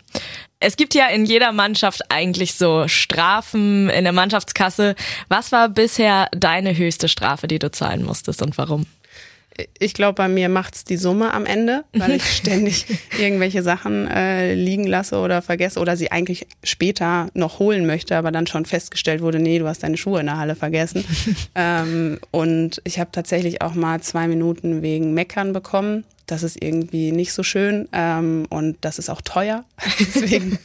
Es 0.60 0.76
gibt 0.76 0.96
ja 0.96 1.08
in 1.08 1.26
jeder 1.26 1.52
Mannschaft 1.52 2.02
eigentlich 2.10 2.56
so 2.56 2.88
Strafen 2.88 3.90
in 3.90 4.04
der 4.04 4.14
Mannschaftskasse. 4.14 4.96
Was 5.28 5.52
war 5.52 5.70
bisher 5.70 6.28
deine 6.32 6.76
höchste 6.76 7.08
Strafe, 7.08 7.48
die 7.48 7.60
du 7.60 7.70
zahlen 7.70 8.04
musstest 8.04 8.42
und 8.42 8.58
warum? 8.58 8.88
Ich 9.80 9.94
glaube, 9.94 10.16
bei 10.16 10.28
mir 10.28 10.50
macht's 10.50 10.84
die 10.84 10.98
Summe 10.98 11.34
am 11.34 11.46
Ende, 11.46 11.86
weil 11.94 12.12
ich 12.12 12.26
ständig 12.36 12.86
irgendwelche 13.18 13.64
Sachen 13.64 14.08
äh, 14.08 14.54
liegen 14.54 14.86
lasse 14.86 15.18
oder 15.18 15.42
vergesse 15.42 15.80
oder 15.80 15.96
sie 15.96 16.12
eigentlich 16.12 16.48
später 16.64 17.30
noch 17.34 17.60
holen 17.60 17.86
möchte, 17.86 18.18
aber 18.18 18.32
dann 18.32 18.48
schon 18.48 18.66
festgestellt 18.66 19.22
wurde, 19.22 19.40
nee, 19.40 19.60
du 19.60 19.68
hast 19.68 19.84
deine 19.84 19.98
Schuhe 19.98 20.20
in 20.20 20.26
der 20.26 20.38
Halle 20.38 20.56
vergessen. 20.56 21.06
ähm, 21.56 22.20
und 22.32 22.82
ich 22.84 23.00
habe 23.00 23.12
tatsächlich 23.12 23.62
auch 23.62 23.76
mal 23.76 24.02
zwei 24.02 24.28
Minuten 24.28 24.82
wegen 24.82 25.14
Meckern 25.14 25.54
bekommen 25.54 26.04
das 26.28 26.44
ist 26.44 26.62
irgendwie 26.62 27.12
nicht 27.12 27.34
so 27.34 27.44
schön 27.44 27.88
ähm, 27.92 28.46
und 28.50 28.78
das 28.82 29.00
ist 29.00 29.10
auch 29.10 29.22
teuer. 29.22 29.64
Deswegen, 30.00 30.58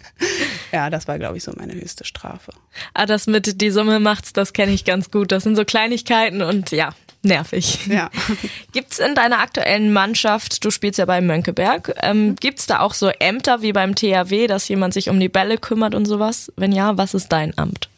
ja, 0.72 0.90
das 0.90 1.06
war, 1.08 1.18
glaube 1.18 1.36
ich, 1.36 1.44
so 1.44 1.52
meine 1.56 1.74
höchste 1.74 2.04
Strafe. 2.04 2.52
Ah, 2.94 3.06
das 3.06 3.26
mit 3.26 3.60
die 3.60 3.70
Summe 3.70 4.00
macht's, 4.00 4.32
das 4.32 4.52
kenne 4.52 4.72
ich 4.72 4.84
ganz 4.84 5.10
gut. 5.10 5.32
Das 5.32 5.42
sind 5.42 5.56
so 5.56 5.64
Kleinigkeiten 5.64 6.42
und 6.42 6.70
ja, 6.70 6.94
nervig. 7.22 7.86
Ja. 7.86 8.10
Gibt's 8.72 8.98
in 8.98 9.14
deiner 9.14 9.38
aktuellen 9.38 9.92
Mannschaft, 9.92 10.64
du 10.64 10.70
spielst 10.70 10.98
ja 10.98 11.04
bei 11.04 11.20
Mönckeberg, 11.20 11.94
ähm, 12.02 12.36
gibt's 12.36 12.66
da 12.66 12.80
auch 12.80 12.94
so 12.94 13.08
Ämter 13.08 13.62
wie 13.62 13.72
beim 13.72 13.94
THW, 13.94 14.46
dass 14.46 14.68
jemand 14.68 14.94
sich 14.94 15.08
um 15.08 15.20
die 15.20 15.28
Bälle 15.28 15.58
kümmert 15.58 15.94
und 15.94 16.06
sowas? 16.06 16.52
Wenn 16.56 16.72
ja, 16.72 16.96
was 16.96 17.14
ist 17.14 17.30
dein 17.32 17.56
Amt? 17.58 17.88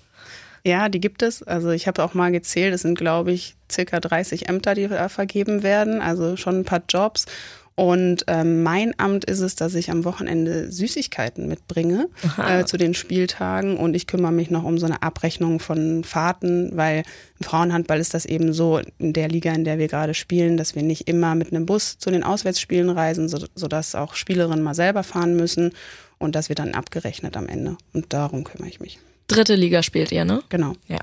Ja, 0.64 0.88
die 0.88 1.00
gibt 1.00 1.22
es. 1.22 1.42
Also 1.42 1.70
ich 1.70 1.88
habe 1.88 2.02
auch 2.04 2.14
mal 2.14 2.30
gezählt, 2.30 2.72
es 2.72 2.82
sind, 2.82 2.96
glaube 2.96 3.32
ich, 3.32 3.56
circa 3.70 3.98
30 3.98 4.48
Ämter, 4.48 4.74
die 4.74 4.88
vergeben 5.08 5.62
werden, 5.62 6.00
also 6.00 6.36
schon 6.36 6.60
ein 6.60 6.64
paar 6.64 6.82
Jobs. 6.88 7.26
Und 7.74 8.24
ähm, 8.26 8.62
mein 8.62 8.92
Amt 8.98 9.24
ist 9.24 9.40
es, 9.40 9.54
dass 9.56 9.74
ich 9.74 9.90
am 9.90 10.04
Wochenende 10.04 10.70
Süßigkeiten 10.70 11.48
mitbringe 11.48 12.08
äh, 12.36 12.64
zu 12.64 12.76
den 12.76 12.92
Spieltagen 12.92 13.78
und 13.78 13.94
ich 13.94 14.06
kümmere 14.06 14.32
mich 14.32 14.50
noch 14.50 14.64
um 14.64 14.76
so 14.76 14.84
eine 14.84 15.02
Abrechnung 15.02 15.58
von 15.58 16.04
Fahrten, 16.04 16.76
weil 16.76 17.02
im 17.38 17.44
Frauenhandball 17.44 17.98
ist 17.98 18.12
das 18.12 18.26
eben 18.26 18.52
so 18.52 18.80
in 18.98 19.14
der 19.14 19.28
Liga, 19.28 19.52
in 19.52 19.64
der 19.64 19.78
wir 19.78 19.88
gerade 19.88 20.12
spielen, 20.12 20.58
dass 20.58 20.74
wir 20.74 20.82
nicht 20.82 21.08
immer 21.08 21.34
mit 21.34 21.50
einem 21.50 21.64
Bus 21.64 21.96
zu 21.98 22.10
den 22.10 22.24
Auswärtsspielen 22.24 22.90
reisen, 22.90 23.28
so, 23.28 23.38
sodass 23.54 23.94
auch 23.94 24.16
Spielerinnen 24.16 24.62
mal 24.62 24.74
selber 24.74 25.02
fahren 25.02 25.34
müssen 25.34 25.72
und 26.18 26.34
das 26.34 26.50
wird 26.50 26.58
dann 26.58 26.74
abgerechnet 26.74 27.36
am 27.36 27.48
Ende. 27.48 27.78
Und 27.94 28.12
darum 28.12 28.44
kümmere 28.44 28.68
ich 28.68 28.80
mich. 28.80 28.98
Dritte 29.28 29.54
Liga 29.54 29.82
spielt 29.82 30.12
ihr, 30.12 30.24
ne? 30.24 30.42
Genau. 30.50 30.74
Ja. 30.88 30.98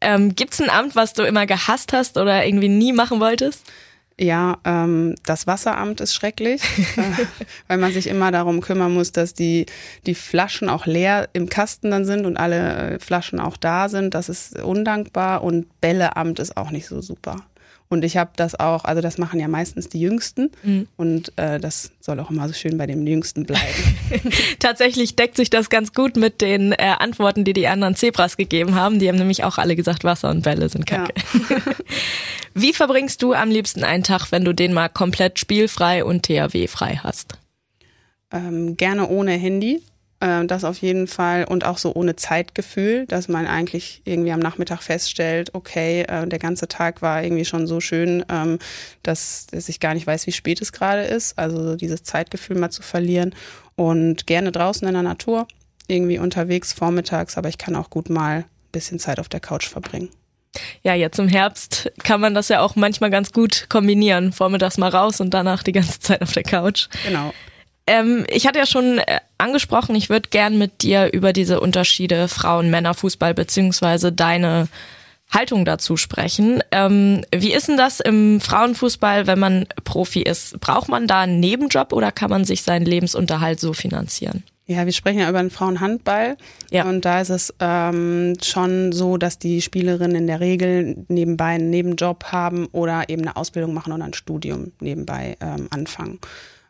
Ähm, 0.00 0.34
Gibt 0.34 0.54
es 0.54 0.60
ein 0.60 0.68
Amt, 0.68 0.96
was 0.96 1.12
du 1.12 1.22
immer 1.22 1.46
gehasst 1.46 1.92
hast 1.92 2.18
oder 2.18 2.44
irgendwie 2.44 2.68
nie 2.68 2.92
machen 2.92 3.20
wolltest? 3.20 3.64
Ja, 4.22 4.58
ähm, 4.64 5.16
das 5.24 5.48
Wasseramt 5.48 6.00
ist 6.00 6.14
schrecklich, 6.14 6.62
äh, 6.96 7.26
weil 7.66 7.78
man 7.78 7.92
sich 7.92 8.06
immer 8.06 8.30
darum 8.30 8.60
kümmern 8.60 8.94
muss, 8.94 9.10
dass 9.10 9.34
die, 9.34 9.66
die 10.06 10.14
Flaschen 10.14 10.68
auch 10.68 10.86
leer 10.86 11.28
im 11.32 11.48
Kasten 11.48 11.90
dann 11.90 12.04
sind 12.04 12.24
und 12.24 12.36
alle 12.36 12.92
äh, 12.92 12.98
Flaschen 13.00 13.40
auch 13.40 13.56
da 13.56 13.88
sind. 13.88 14.14
Das 14.14 14.28
ist 14.28 14.60
undankbar 14.60 15.42
und 15.42 15.80
Bälleamt 15.80 16.38
ist 16.38 16.56
auch 16.56 16.70
nicht 16.70 16.86
so 16.86 17.00
super. 17.00 17.42
Und 17.92 18.06
ich 18.06 18.16
habe 18.16 18.30
das 18.36 18.58
auch, 18.58 18.86
also 18.86 19.02
das 19.02 19.18
machen 19.18 19.38
ja 19.38 19.48
meistens 19.48 19.90
die 19.90 20.00
Jüngsten 20.00 20.50
mhm. 20.62 20.88
und 20.96 21.30
äh, 21.36 21.60
das 21.60 21.92
soll 22.00 22.20
auch 22.20 22.30
immer 22.30 22.48
so 22.48 22.54
schön 22.54 22.78
bei 22.78 22.86
dem 22.86 23.06
Jüngsten 23.06 23.44
bleiben. 23.44 23.98
Tatsächlich 24.58 25.14
deckt 25.14 25.36
sich 25.36 25.50
das 25.50 25.68
ganz 25.68 25.92
gut 25.92 26.16
mit 26.16 26.40
den 26.40 26.72
äh, 26.72 26.94
Antworten, 26.98 27.44
die 27.44 27.52
die 27.52 27.68
anderen 27.68 27.94
Zebras 27.94 28.38
gegeben 28.38 28.76
haben. 28.76 28.98
Die 28.98 29.08
haben 29.08 29.18
nämlich 29.18 29.44
auch 29.44 29.58
alle 29.58 29.76
gesagt, 29.76 30.04
Wasser 30.04 30.30
und 30.30 30.42
Bälle 30.42 30.70
sind 30.70 30.86
kacke. 30.86 31.12
Ja. 31.50 31.56
Wie 32.54 32.72
verbringst 32.72 33.20
du 33.20 33.34
am 33.34 33.50
liebsten 33.50 33.84
einen 33.84 34.04
Tag, 34.04 34.32
wenn 34.32 34.46
du 34.46 34.54
den 34.54 34.72
mal 34.72 34.88
komplett 34.88 35.38
spielfrei 35.38 36.02
und 36.02 36.22
THW-frei 36.22 37.00
hast? 37.02 37.34
Ähm, 38.32 38.78
gerne 38.78 39.06
ohne 39.06 39.32
Handy. 39.32 39.82
Äh, 40.22 40.46
das 40.46 40.62
auf 40.62 40.78
jeden 40.78 41.08
Fall 41.08 41.44
und 41.44 41.66
auch 41.66 41.78
so 41.78 41.92
ohne 41.94 42.14
Zeitgefühl, 42.14 43.06
dass 43.06 43.28
man 43.28 43.46
eigentlich 43.46 44.02
irgendwie 44.04 44.30
am 44.30 44.38
Nachmittag 44.38 44.82
feststellt, 44.82 45.50
okay, 45.52 46.02
äh, 46.02 46.26
der 46.28 46.38
ganze 46.38 46.68
Tag 46.68 47.02
war 47.02 47.24
irgendwie 47.24 47.44
schon 47.44 47.66
so 47.66 47.80
schön, 47.80 48.24
ähm, 48.30 48.58
dass, 49.02 49.48
dass 49.48 49.68
ich 49.68 49.80
gar 49.80 49.94
nicht 49.94 50.06
weiß, 50.06 50.28
wie 50.28 50.32
spät 50.32 50.62
es 50.62 50.72
gerade 50.72 51.02
ist. 51.02 51.38
Also 51.38 51.74
dieses 51.74 52.04
Zeitgefühl 52.04 52.56
mal 52.56 52.70
zu 52.70 52.82
verlieren 52.82 53.34
und 53.74 54.28
gerne 54.28 54.52
draußen 54.52 54.86
in 54.86 54.94
der 54.94 55.02
Natur, 55.02 55.48
irgendwie 55.88 56.18
unterwegs 56.18 56.72
vormittags, 56.72 57.36
aber 57.36 57.48
ich 57.48 57.58
kann 57.58 57.74
auch 57.74 57.90
gut 57.90 58.08
mal 58.08 58.38
ein 58.38 58.44
bisschen 58.70 59.00
Zeit 59.00 59.18
auf 59.18 59.28
der 59.28 59.40
Couch 59.40 59.68
verbringen. 59.68 60.10
Ja, 60.82 60.94
jetzt 60.94 61.18
im 61.18 61.28
Herbst 61.28 61.90
kann 62.04 62.20
man 62.20 62.34
das 62.34 62.48
ja 62.48 62.60
auch 62.60 62.76
manchmal 62.76 63.10
ganz 63.10 63.32
gut 63.32 63.66
kombinieren. 63.70 64.32
Vormittags 64.32 64.78
mal 64.78 64.90
raus 64.90 65.20
und 65.20 65.30
danach 65.30 65.62
die 65.62 65.72
ganze 65.72 65.98
Zeit 65.98 66.22
auf 66.22 66.32
der 66.32 66.42
Couch. 66.42 66.88
Genau. 67.06 67.32
Ähm, 67.86 68.24
ich 68.28 68.46
hatte 68.46 68.58
ja 68.58 68.66
schon 68.66 68.98
äh, 68.98 69.20
angesprochen, 69.38 69.94
ich 69.94 70.08
würde 70.08 70.28
gern 70.30 70.58
mit 70.58 70.82
dir 70.82 71.12
über 71.12 71.32
diese 71.32 71.60
Unterschiede 71.60 72.28
Frauen-Männer-Fußball 72.28 73.34
beziehungsweise 73.34 74.12
deine 74.12 74.68
Haltung 75.32 75.64
dazu 75.64 75.96
sprechen. 75.96 76.62
Ähm, 76.70 77.24
wie 77.34 77.52
ist 77.52 77.68
denn 77.68 77.76
das 77.76 78.00
im 78.00 78.40
Frauenfußball, 78.40 79.26
wenn 79.26 79.38
man 79.38 79.66
Profi 79.84 80.22
ist? 80.22 80.60
Braucht 80.60 80.88
man 80.88 81.06
da 81.06 81.22
einen 81.22 81.40
Nebenjob 81.40 81.92
oder 81.92 82.12
kann 82.12 82.30
man 82.30 82.44
sich 82.44 82.62
seinen 82.62 82.84
Lebensunterhalt 82.84 83.58
so 83.58 83.72
finanzieren? 83.72 84.44
Ja, 84.66 84.86
wir 84.86 84.92
sprechen 84.92 85.18
ja 85.18 85.28
über 85.28 85.40
den 85.40 85.50
Frauenhandball. 85.50 86.36
Ja. 86.70 86.84
Und 86.84 87.04
da 87.04 87.20
ist 87.20 87.30
es 87.30 87.52
ähm, 87.60 88.34
schon 88.42 88.92
so, 88.92 89.16
dass 89.16 89.38
die 89.38 89.60
Spielerinnen 89.60 90.16
in 90.16 90.26
der 90.26 90.40
Regel 90.40 91.04
nebenbei 91.08 91.54
einen 91.54 91.70
Nebenjob 91.70 92.24
haben 92.26 92.66
oder 92.66 93.08
eben 93.08 93.22
eine 93.22 93.36
Ausbildung 93.36 93.74
machen 93.74 93.92
oder 93.92 94.04
ein 94.04 94.14
Studium 94.14 94.72
nebenbei 94.80 95.36
ähm, 95.40 95.66
anfangen. 95.70 96.20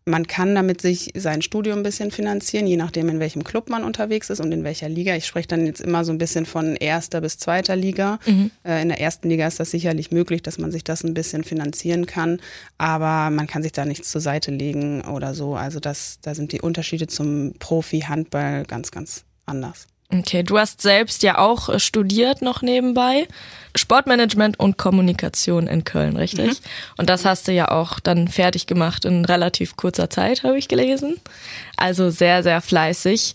Man 0.04 0.26
kann 0.26 0.54
damit 0.54 0.80
sich 0.80 1.12
sein 1.14 1.42
Studium 1.42 1.78
ein 1.78 1.82
bisschen 1.82 2.10
finanzieren, 2.10 2.66
je 2.66 2.76
nachdem, 2.76 3.08
in 3.08 3.20
welchem 3.20 3.44
Club 3.44 3.70
man 3.70 3.84
unterwegs 3.84 4.30
ist 4.30 4.40
und 4.40 4.50
in 4.50 4.64
welcher 4.64 4.88
Liga. 4.88 5.14
Ich 5.14 5.26
spreche 5.26 5.48
dann 5.48 5.64
jetzt 5.66 5.80
immer 5.80 6.04
so 6.04 6.12
ein 6.12 6.18
bisschen 6.18 6.44
von 6.44 6.74
erster 6.74 7.20
bis 7.20 7.38
zweiter 7.38 7.76
Liga. 7.76 8.18
Mhm. 8.26 8.50
Äh, 8.64 8.82
in 8.82 8.88
der 8.88 9.00
ersten 9.00 9.28
Liga 9.28 9.46
ist 9.46 9.60
das 9.60 9.70
sicherlich 9.70 10.10
möglich, 10.10 10.42
dass 10.42 10.58
man 10.58 10.72
sich 10.72 10.82
das 10.82 11.04
ein 11.04 11.14
bisschen 11.14 11.44
finanzieren 11.44 12.06
kann, 12.06 12.40
aber 12.78 13.30
man 13.30 13.46
kann 13.46 13.62
sich 13.62 13.72
da 13.72 13.84
nichts 13.84 14.10
zur 14.10 14.20
Seite 14.20 14.50
legen 14.50 15.02
oder 15.02 15.34
so. 15.34 15.54
Also 15.54 15.78
das, 15.78 16.18
da 16.22 16.34
sind 16.34 16.52
die 16.52 16.60
Unterschiede 16.60 17.06
zum 17.06 17.54
Profi-Handball 17.58 18.64
ganz, 18.64 18.90
ganz 18.90 19.24
anders. 19.46 19.86
Okay, 20.12 20.42
du 20.42 20.58
hast 20.58 20.82
selbst 20.82 21.22
ja 21.22 21.38
auch 21.38 21.68
äh, 21.68 21.80
studiert 21.80 22.42
noch 22.42 22.62
nebenbei. 22.62 23.26
Sportmanagement 23.74 24.60
und 24.60 24.76
Kommunikation 24.76 25.66
in 25.66 25.84
Köln, 25.84 26.16
richtig? 26.16 26.46
Mhm. 26.46 26.66
Und 26.98 27.08
das 27.08 27.24
hast 27.24 27.48
du 27.48 27.52
ja 27.52 27.70
auch 27.70 28.00
dann 28.00 28.28
fertig 28.28 28.66
gemacht 28.66 29.06
in 29.06 29.24
relativ 29.24 29.76
kurzer 29.76 30.10
Zeit, 30.10 30.42
habe 30.42 30.58
ich 30.58 30.68
gelesen. 30.68 31.16
Also 31.76 32.10
sehr, 32.10 32.42
sehr 32.42 32.60
fleißig. 32.60 33.34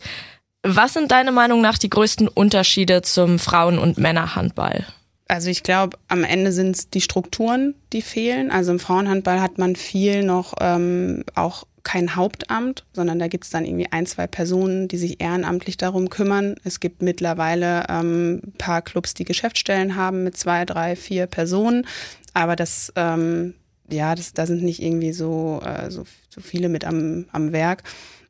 Was 0.61 0.93
sind 0.93 1.11
deiner 1.11 1.31
Meinung 1.31 1.61
nach 1.61 1.79
die 1.79 1.89
größten 1.89 2.27
Unterschiede 2.27 3.01
zum 3.01 3.39
Frauen- 3.39 3.79
und 3.79 3.97
Männerhandball? 3.97 4.85
Also 5.27 5.49
ich 5.49 5.63
glaube, 5.63 5.97
am 6.07 6.23
Ende 6.23 6.51
sind 6.51 6.75
es 6.75 6.89
die 6.89 7.01
Strukturen, 7.01 7.75
die 7.91 8.01
fehlen. 8.01 8.49
Also 8.49 8.71
im 8.71 8.79
Frauenhandball 8.79 9.41
hat 9.41 9.57
man 9.57 9.75
viel 9.75 10.23
noch 10.23 10.53
ähm, 10.61 11.23
auch 11.35 11.65
kein 11.83 12.15
Hauptamt, 12.15 12.85
sondern 12.93 13.17
da 13.17 13.27
gibt 13.27 13.45
es 13.45 13.49
dann 13.49 13.65
irgendwie 13.65 13.91
ein, 13.91 14.05
zwei 14.05 14.27
Personen, 14.27 14.87
die 14.87 14.97
sich 14.97 15.21
ehrenamtlich 15.21 15.77
darum 15.77 16.09
kümmern. 16.09 16.55
Es 16.63 16.79
gibt 16.79 17.01
mittlerweile 17.01 17.85
ähm, 17.89 18.41
paar 18.57 18.81
Clubs, 18.81 19.13
die 19.13 19.23
Geschäftsstellen 19.23 19.95
haben 19.95 20.23
mit 20.23 20.35
zwei, 20.37 20.65
drei, 20.65 20.95
vier 20.95 21.27
Personen. 21.27 21.85
Aber 22.33 22.55
das, 22.55 22.91
ähm, 22.95 23.53
ja, 23.89 24.15
das, 24.15 24.33
da 24.33 24.45
sind 24.45 24.63
nicht 24.63 24.81
irgendwie 24.81 25.13
so, 25.13 25.61
äh, 25.63 25.89
so, 25.89 26.03
so 26.29 26.41
viele 26.41 26.67
mit 26.67 26.83
am, 26.83 27.25
am 27.31 27.53
Werk. 27.53 27.83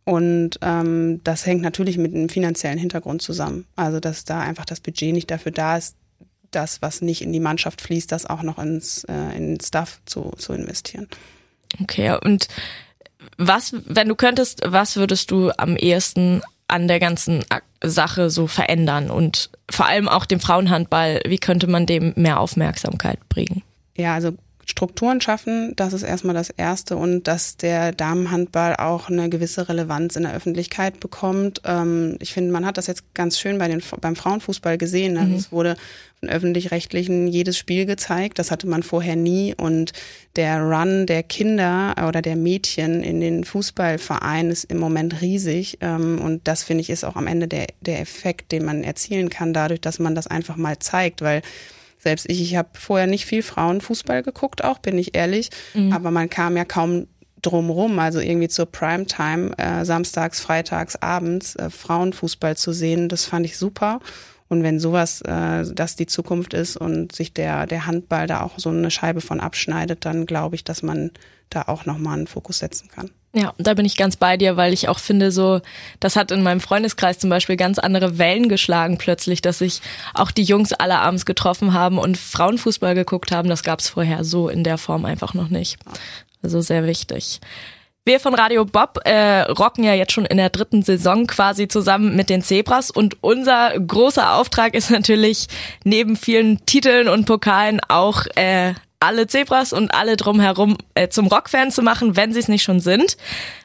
Und 0.04 0.60
ähm, 0.62 1.22
das 1.24 1.46
hängt 1.46 1.64
natürlich 1.64 1.98
mit 1.98 2.14
einem 2.14 2.30
finanziellen 2.30 2.78
Hintergrund 2.78 3.22
zusammen. 3.22 3.66
Also 3.76 4.00
dass 4.00 4.24
da 4.24 4.40
einfach 4.40 4.66
das 4.66 4.80
Budget 4.80 5.14
nicht 5.14 5.30
dafür 5.30 5.52
da 5.52 5.78
ist, 5.78 5.96
das, 6.52 6.82
was 6.82 7.02
nicht 7.02 7.22
in 7.22 7.34
die 7.34 7.40
Mannschaft 7.40 7.82
fließt, 7.82 8.12
das 8.12 8.26
auch 8.26 8.44
noch 8.44 8.58
ins 8.58 9.04
äh, 9.06 9.36
in 9.36 9.60
Staff 9.60 10.00
zu, 10.06 10.32
zu 10.38 10.54
investieren. 10.54 11.08
Okay, 11.82 12.18
und 12.24 12.48
was, 13.38 13.74
wenn 13.86 14.08
du 14.08 14.16
könntest, 14.16 14.62
was 14.66 14.96
würdest 14.96 15.32
du 15.32 15.52
am 15.58 15.76
ehesten 15.76 16.42
an 16.68 16.88
der 16.88 17.00
ganzen 17.00 17.44
Sache 17.84 18.30
so 18.30 18.48
verändern 18.48 19.10
und 19.10 19.50
vor 19.70 19.86
allem 19.86 20.08
auch 20.10 20.26
dem 20.26 20.40
Frauenhandball, 20.40 21.22
wie 21.26 21.38
könnte 21.38 21.68
man 21.68 21.86
dem 21.86 22.14
mehr 22.16 22.40
Aufmerksamkeit 22.40 23.20
bringen? 23.30 23.64
Ja, 23.96 24.16
also 24.16 24.34
Strukturen 24.70 25.22
schaffen, 25.22 25.72
das 25.78 25.94
ist 25.94 26.04
erstmal 26.04 26.36
das 26.36 26.50
Erste 26.50 26.98
und 26.98 27.26
dass 27.26 27.56
der 27.56 27.94
Damenhandball 27.94 28.76
auch 28.76 29.10
eine 29.10 29.30
gewisse 29.30 29.70
Relevanz 29.70 30.18
in 30.18 30.24
der 30.24 30.34
Öffentlichkeit 30.34 31.00
bekommt. 31.00 31.62
Ähm, 31.64 32.18
ich 32.20 32.34
finde, 32.34 32.52
man 32.52 32.66
hat 32.66 32.78
das 32.78 32.88
jetzt 32.88 33.14
ganz 33.14 33.40
schön 33.40 33.60
bei 33.60 33.70
den, 33.70 33.82
beim 34.02 34.18
Frauenfußball 34.18 34.78
gesehen. 34.78 35.18
Also 35.18 35.30
mhm. 35.30 35.36
Es 35.38 35.52
wurde 35.54 35.78
von 36.20 36.28
öffentlich-rechtlichen 36.28 37.28
jedes 37.28 37.58
Spiel 37.58 37.86
gezeigt. 37.86 38.40
Das 38.40 38.52
hatte 38.52 38.68
man 38.68 38.84
vorher 38.84 39.16
nie. 39.16 39.56
Und 39.56 39.94
der 40.36 40.62
Run 40.62 41.06
der 41.06 41.24
Kinder 41.24 41.96
oder 42.06 42.22
der 42.22 42.36
Mädchen 42.36 43.04
in 43.04 43.22
den 43.22 43.46
Fußballverein 43.46 44.52
ist 44.52 44.66
im 44.66 44.80
Moment 44.80 45.22
riesig. 45.22 45.78
Ähm, 45.80 46.20
und 46.20 46.46
das 46.46 46.64
finde 46.64 46.82
ich 46.82 46.90
ist 46.90 47.06
auch 47.06 47.16
am 47.16 47.28
Ende 47.28 47.48
der, 47.48 47.68
der 47.80 48.02
Effekt, 48.02 48.52
den 48.52 48.66
man 48.66 48.84
erzielen 48.84 49.30
kann, 49.30 49.54
dadurch, 49.54 49.80
dass 49.80 49.98
man 49.98 50.14
das 50.14 50.28
einfach 50.28 50.58
mal 50.58 50.78
zeigt, 50.80 51.22
weil 51.22 51.42
selbst 52.08 52.30
ich, 52.30 52.42
ich 52.42 52.56
habe 52.56 52.70
vorher 52.72 53.06
nicht 53.06 53.26
viel 53.26 53.44
Frauenfußball 53.44 54.24
geguckt, 54.24 54.64
auch 54.64 54.80
bin 54.80 54.98
ich 54.98 55.14
ehrlich, 55.14 55.50
mhm. 55.74 55.92
aber 55.92 56.10
man 56.10 56.30
kam 56.30 56.56
ja 56.56 56.64
kaum 56.64 57.08
drumrum, 57.42 58.00
also 58.00 58.22
irgendwie 58.22 58.48
zur 58.48 58.66
Primetime, 58.66 59.52
äh, 59.58 59.84
samstags, 59.84 60.40
freitags, 60.40 60.96
abends 60.96 61.58
äh, 61.58 61.70
Frauenfußball 61.70 62.56
zu 62.56 62.72
sehen, 62.72 63.10
das 63.10 63.26
fand 63.26 63.46
ich 63.46 63.58
super. 63.58 64.00
Und 64.48 64.64
wenn 64.64 64.80
sowas 64.80 65.20
äh, 65.22 65.66
das 65.74 65.98
die 65.98 66.06
Zukunft 66.06 66.54
ist 66.54 66.78
und 66.78 67.14
sich 67.14 67.34
der, 67.34 67.68
der 67.68 67.86
Handball 67.86 68.26
da 68.26 68.42
auch 68.42 68.58
so 68.58 68.70
eine 68.70 68.90
Scheibe 68.90 69.20
von 69.20 69.42
abschneidet, 69.42 70.06
dann 70.06 70.26
glaube 70.26 70.56
ich, 70.56 70.64
dass 70.64 70.84
man 70.84 71.12
da 71.50 71.64
auch 71.64 71.86
nochmal 71.86 72.18
einen 72.18 72.28
Fokus 72.28 72.60
setzen 72.60 72.88
kann. 72.88 73.10
Ja, 73.34 73.54
da 73.58 73.74
bin 73.74 73.86
ich 73.86 73.98
ganz 73.98 74.16
bei 74.16 74.38
dir, 74.38 74.58
weil 74.58 74.74
ich 74.74 74.88
auch 74.90 75.00
finde, 75.00 75.32
so, 75.32 75.62
das 76.00 76.16
hat 76.16 76.32
in 76.32 76.44
meinem 76.44 76.62
Freundeskreis 76.62 77.20
zum 77.20 77.30
Beispiel 77.30 77.58
ganz 77.58 77.78
andere 77.78 78.18
Wellen 78.18 78.50
geschlagen 78.50 78.98
plötzlich, 78.98 79.42
dass 79.42 79.60
sich 79.60 79.82
auch 80.14 80.32
die 80.32 80.44
Jungs 80.44 80.74
alle 80.74 81.00
abends 81.00 81.26
getroffen 81.26 81.74
haben 81.74 82.00
und 82.00 82.18
Frauenfußball 82.18 82.96
geguckt 82.96 83.32
haben. 83.32 83.50
Das 83.50 83.64
gab 83.64 83.80
es 83.80 83.90
vorher 83.90 84.24
so 84.24 84.50
in 84.50 84.64
der 84.64 84.78
Form 84.78 85.06
einfach 85.06 85.34
noch 85.34 85.50
nicht. 85.50 85.78
Also 86.42 86.62
sehr 86.62 86.86
wichtig. 86.86 87.40
Wir 88.06 88.22
von 88.22 88.34
Radio 88.34 88.64
Bob 88.64 89.00
äh, 89.04 89.42
rocken 89.42 89.84
ja 89.84 89.94
jetzt 89.94 90.14
schon 90.14 90.26
in 90.26 90.38
der 90.38 90.50
dritten 90.50 90.82
Saison 90.82 91.28
quasi 91.28 91.68
zusammen 91.68 92.16
mit 92.16 92.30
den 92.30 92.42
Zebras 92.42 92.90
und 92.90 93.22
unser 93.22 93.78
großer 93.78 94.36
Auftrag 94.36 94.76
ist 94.76 94.90
natürlich 94.90 95.48
neben 95.84 96.16
vielen 96.16 96.66
Titeln 96.66 97.10
und 97.10 97.26
Pokalen 97.26 97.82
auch 97.90 98.26
äh, 98.36 98.76
alle 99.00 99.28
Zebras 99.28 99.74
und 99.74 99.94
alle 99.94 100.18
drumherum 100.18 100.78
äh, 100.96 101.08
zum 101.08 101.28
Rockfan 101.28 101.72
zu 101.72 101.82
machen, 101.82 102.16
wenn 102.16 102.34
sie 102.34 102.40
es 102.40 102.48
nicht 102.48 102.64
schon 102.64 102.80
sind. 102.80 103.18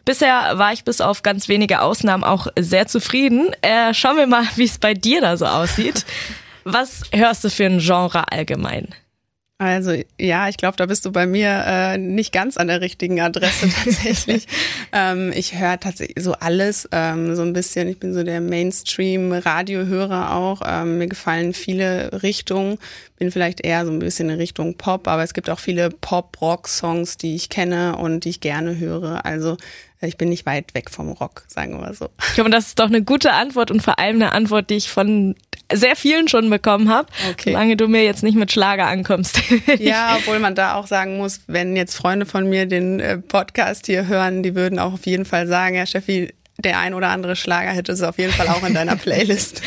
Bisher 0.04 0.58
war 0.58 0.72
ich 0.72 0.84
bis 0.84 1.00
auf 1.00 1.22
ganz 1.22 1.48
wenige 1.48 1.80
Ausnahmen 1.80 2.24
auch 2.24 2.48
sehr 2.58 2.86
zufrieden. 2.86 3.50
Äh, 3.62 3.94
schauen 3.94 4.16
wir 4.16 4.26
mal, 4.26 4.44
wie 4.56 4.64
es 4.64 4.78
bei 4.78 4.94
dir 4.94 5.20
da 5.20 5.36
so 5.36 5.46
aussieht. 5.46 6.04
Was 6.64 7.02
hörst 7.12 7.44
du 7.44 7.50
für 7.50 7.66
ein 7.66 7.78
Genre 7.78 8.30
allgemein? 8.30 8.88
Also 9.62 9.94
ja, 10.18 10.48
ich 10.48 10.56
glaube, 10.56 10.76
da 10.76 10.86
bist 10.86 11.04
du 11.04 11.12
bei 11.12 11.24
mir 11.24 11.62
äh, 11.64 11.96
nicht 11.96 12.32
ganz 12.32 12.56
an 12.56 12.66
der 12.66 12.80
richtigen 12.80 13.20
Adresse 13.20 13.68
tatsächlich. 13.84 14.48
ähm, 14.92 15.32
ich 15.32 15.56
höre 15.56 15.78
tatsächlich 15.78 16.24
so 16.24 16.32
alles, 16.32 16.88
ähm, 16.90 17.36
so 17.36 17.42
ein 17.42 17.52
bisschen. 17.52 17.86
Ich 17.86 18.00
bin 18.00 18.12
so 18.12 18.24
der 18.24 18.40
Mainstream-Radiohörer 18.40 20.34
auch. 20.34 20.62
Ähm, 20.66 20.98
mir 20.98 21.06
gefallen 21.06 21.54
viele 21.54 22.24
Richtungen. 22.24 22.78
Bin 23.18 23.30
vielleicht 23.30 23.64
eher 23.64 23.86
so 23.86 23.92
ein 23.92 24.00
bisschen 24.00 24.30
in 24.30 24.36
Richtung 24.36 24.76
Pop, 24.76 25.06
aber 25.06 25.22
es 25.22 25.32
gibt 25.32 25.48
auch 25.48 25.60
viele 25.60 25.90
Pop-Rock-Songs, 25.90 27.16
die 27.16 27.36
ich 27.36 27.48
kenne 27.48 27.96
und 27.96 28.24
die 28.24 28.30
ich 28.30 28.40
gerne 28.40 28.80
höre. 28.80 29.24
Also 29.24 29.58
ich 30.06 30.16
bin 30.16 30.28
nicht 30.28 30.46
weit 30.46 30.74
weg 30.74 30.90
vom 30.90 31.10
Rock, 31.12 31.44
sagen 31.48 31.80
wir 31.80 31.94
so. 31.94 32.08
Ich 32.28 32.34
glaube, 32.34 32.50
das 32.50 32.68
ist 32.68 32.78
doch 32.78 32.86
eine 32.86 33.02
gute 33.02 33.32
Antwort 33.32 33.70
und 33.70 33.82
vor 33.82 33.98
allem 33.98 34.16
eine 34.16 34.32
Antwort, 34.32 34.70
die 34.70 34.76
ich 34.76 34.90
von 34.90 35.34
sehr 35.72 35.96
vielen 35.96 36.28
schon 36.28 36.50
bekommen 36.50 36.90
habe, 36.90 37.08
okay. 37.30 37.50
solange 37.50 37.76
du 37.76 37.88
mir 37.88 38.04
jetzt 38.04 38.22
nicht 38.22 38.36
mit 38.36 38.52
Schlager 38.52 38.86
ankommst. 38.86 39.40
Ja, 39.78 40.16
obwohl 40.18 40.38
man 40.38 40.54
da 40.54 40.74
auch 40.74 40.86
sagen 40.86 41.16
muss, 41.16 41.40
wenn 41.46 41.76
jetzt 41.76 41.94
Freunde 41.94 42.26
von 42.26 42.48
mir 42.48 42.66
den 42.66 43.00
äh, 43.00 43.18
Podcast 43.18 43.86
hier 43.86 44.06
hören, 44.06 44.42
die 44.42 44.54
würden 44.54 44.78
auch 44.78 44.92
auf 44.92 45.06
jeden 45.06 45.24
Fall 45.24 45.46
sagen, 45.46 45.76
ja 45.76 45.86
Steffi, 45.86 46.32
der 46.58 46.78
ein 46.78 46.94
oder 46.94 47.08
andere 47.08 47.34
Schlager 47.34 47.70
hätte 47.70 47.92
es 47.92 48.02
auf 48.02 48.18
jeden 48.18 48.32
Fall 48.32 48.48
auch 48.48 48.62
in 48.62 48.74
deiner 48.74 48.96
Playlist. 49.02 49.62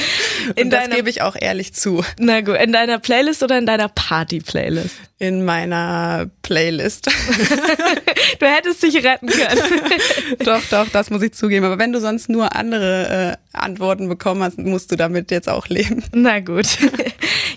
in 0.56 0.70
das 0.70 0.89
gebe 0.89 1.10
ich 1.10 1.22
auch 1.22 1.36
ehrlich 1.39 1.74
zu. 1.74 2.04
Na 2.20 2.42
gut, 2.42 2.58
in 2.58 2.72
deiner 2.72 3.00
Playlist 3.00 3.44
oder 3.44 3.58
in 3.58 3.65
deiner 3.65 3.89
Party-Playlist? 3.89 4.96
In 5.18 5.46
meiner 5.46 6.30
Playlist. 6.42 7.08
du 8.39 8.46
hättest 8.46 8.84
dich 8.84 9.04
retten 9.04 9.27
können. 9.27 9.62
doch, 10.39 10.62
doch, 10.70 10.89
das 10.89 11.10
muss 11.10 11.22
ich 11.24 11.34
zugeben. 11.34 11.65
Aber 11.65 11.80
wenn 11.80 11.92
du 11.92 12.00
sonst 12.00 12.30
nur 12.30 12.56
andere 12.56 13.38
äh, 13.54 13.58
Antworten 13.58 14.08
bekommen 14.08 14.44
hast, 14.44 14.58
musst 14.60 14.92
du 14.92 14.96
damit 14.96 15.32
jetzt 15.32 15.50
auch 15.50 15.68
leben. 15.68 16.04
Na 16.13 16.39
gut. 16.39 16.68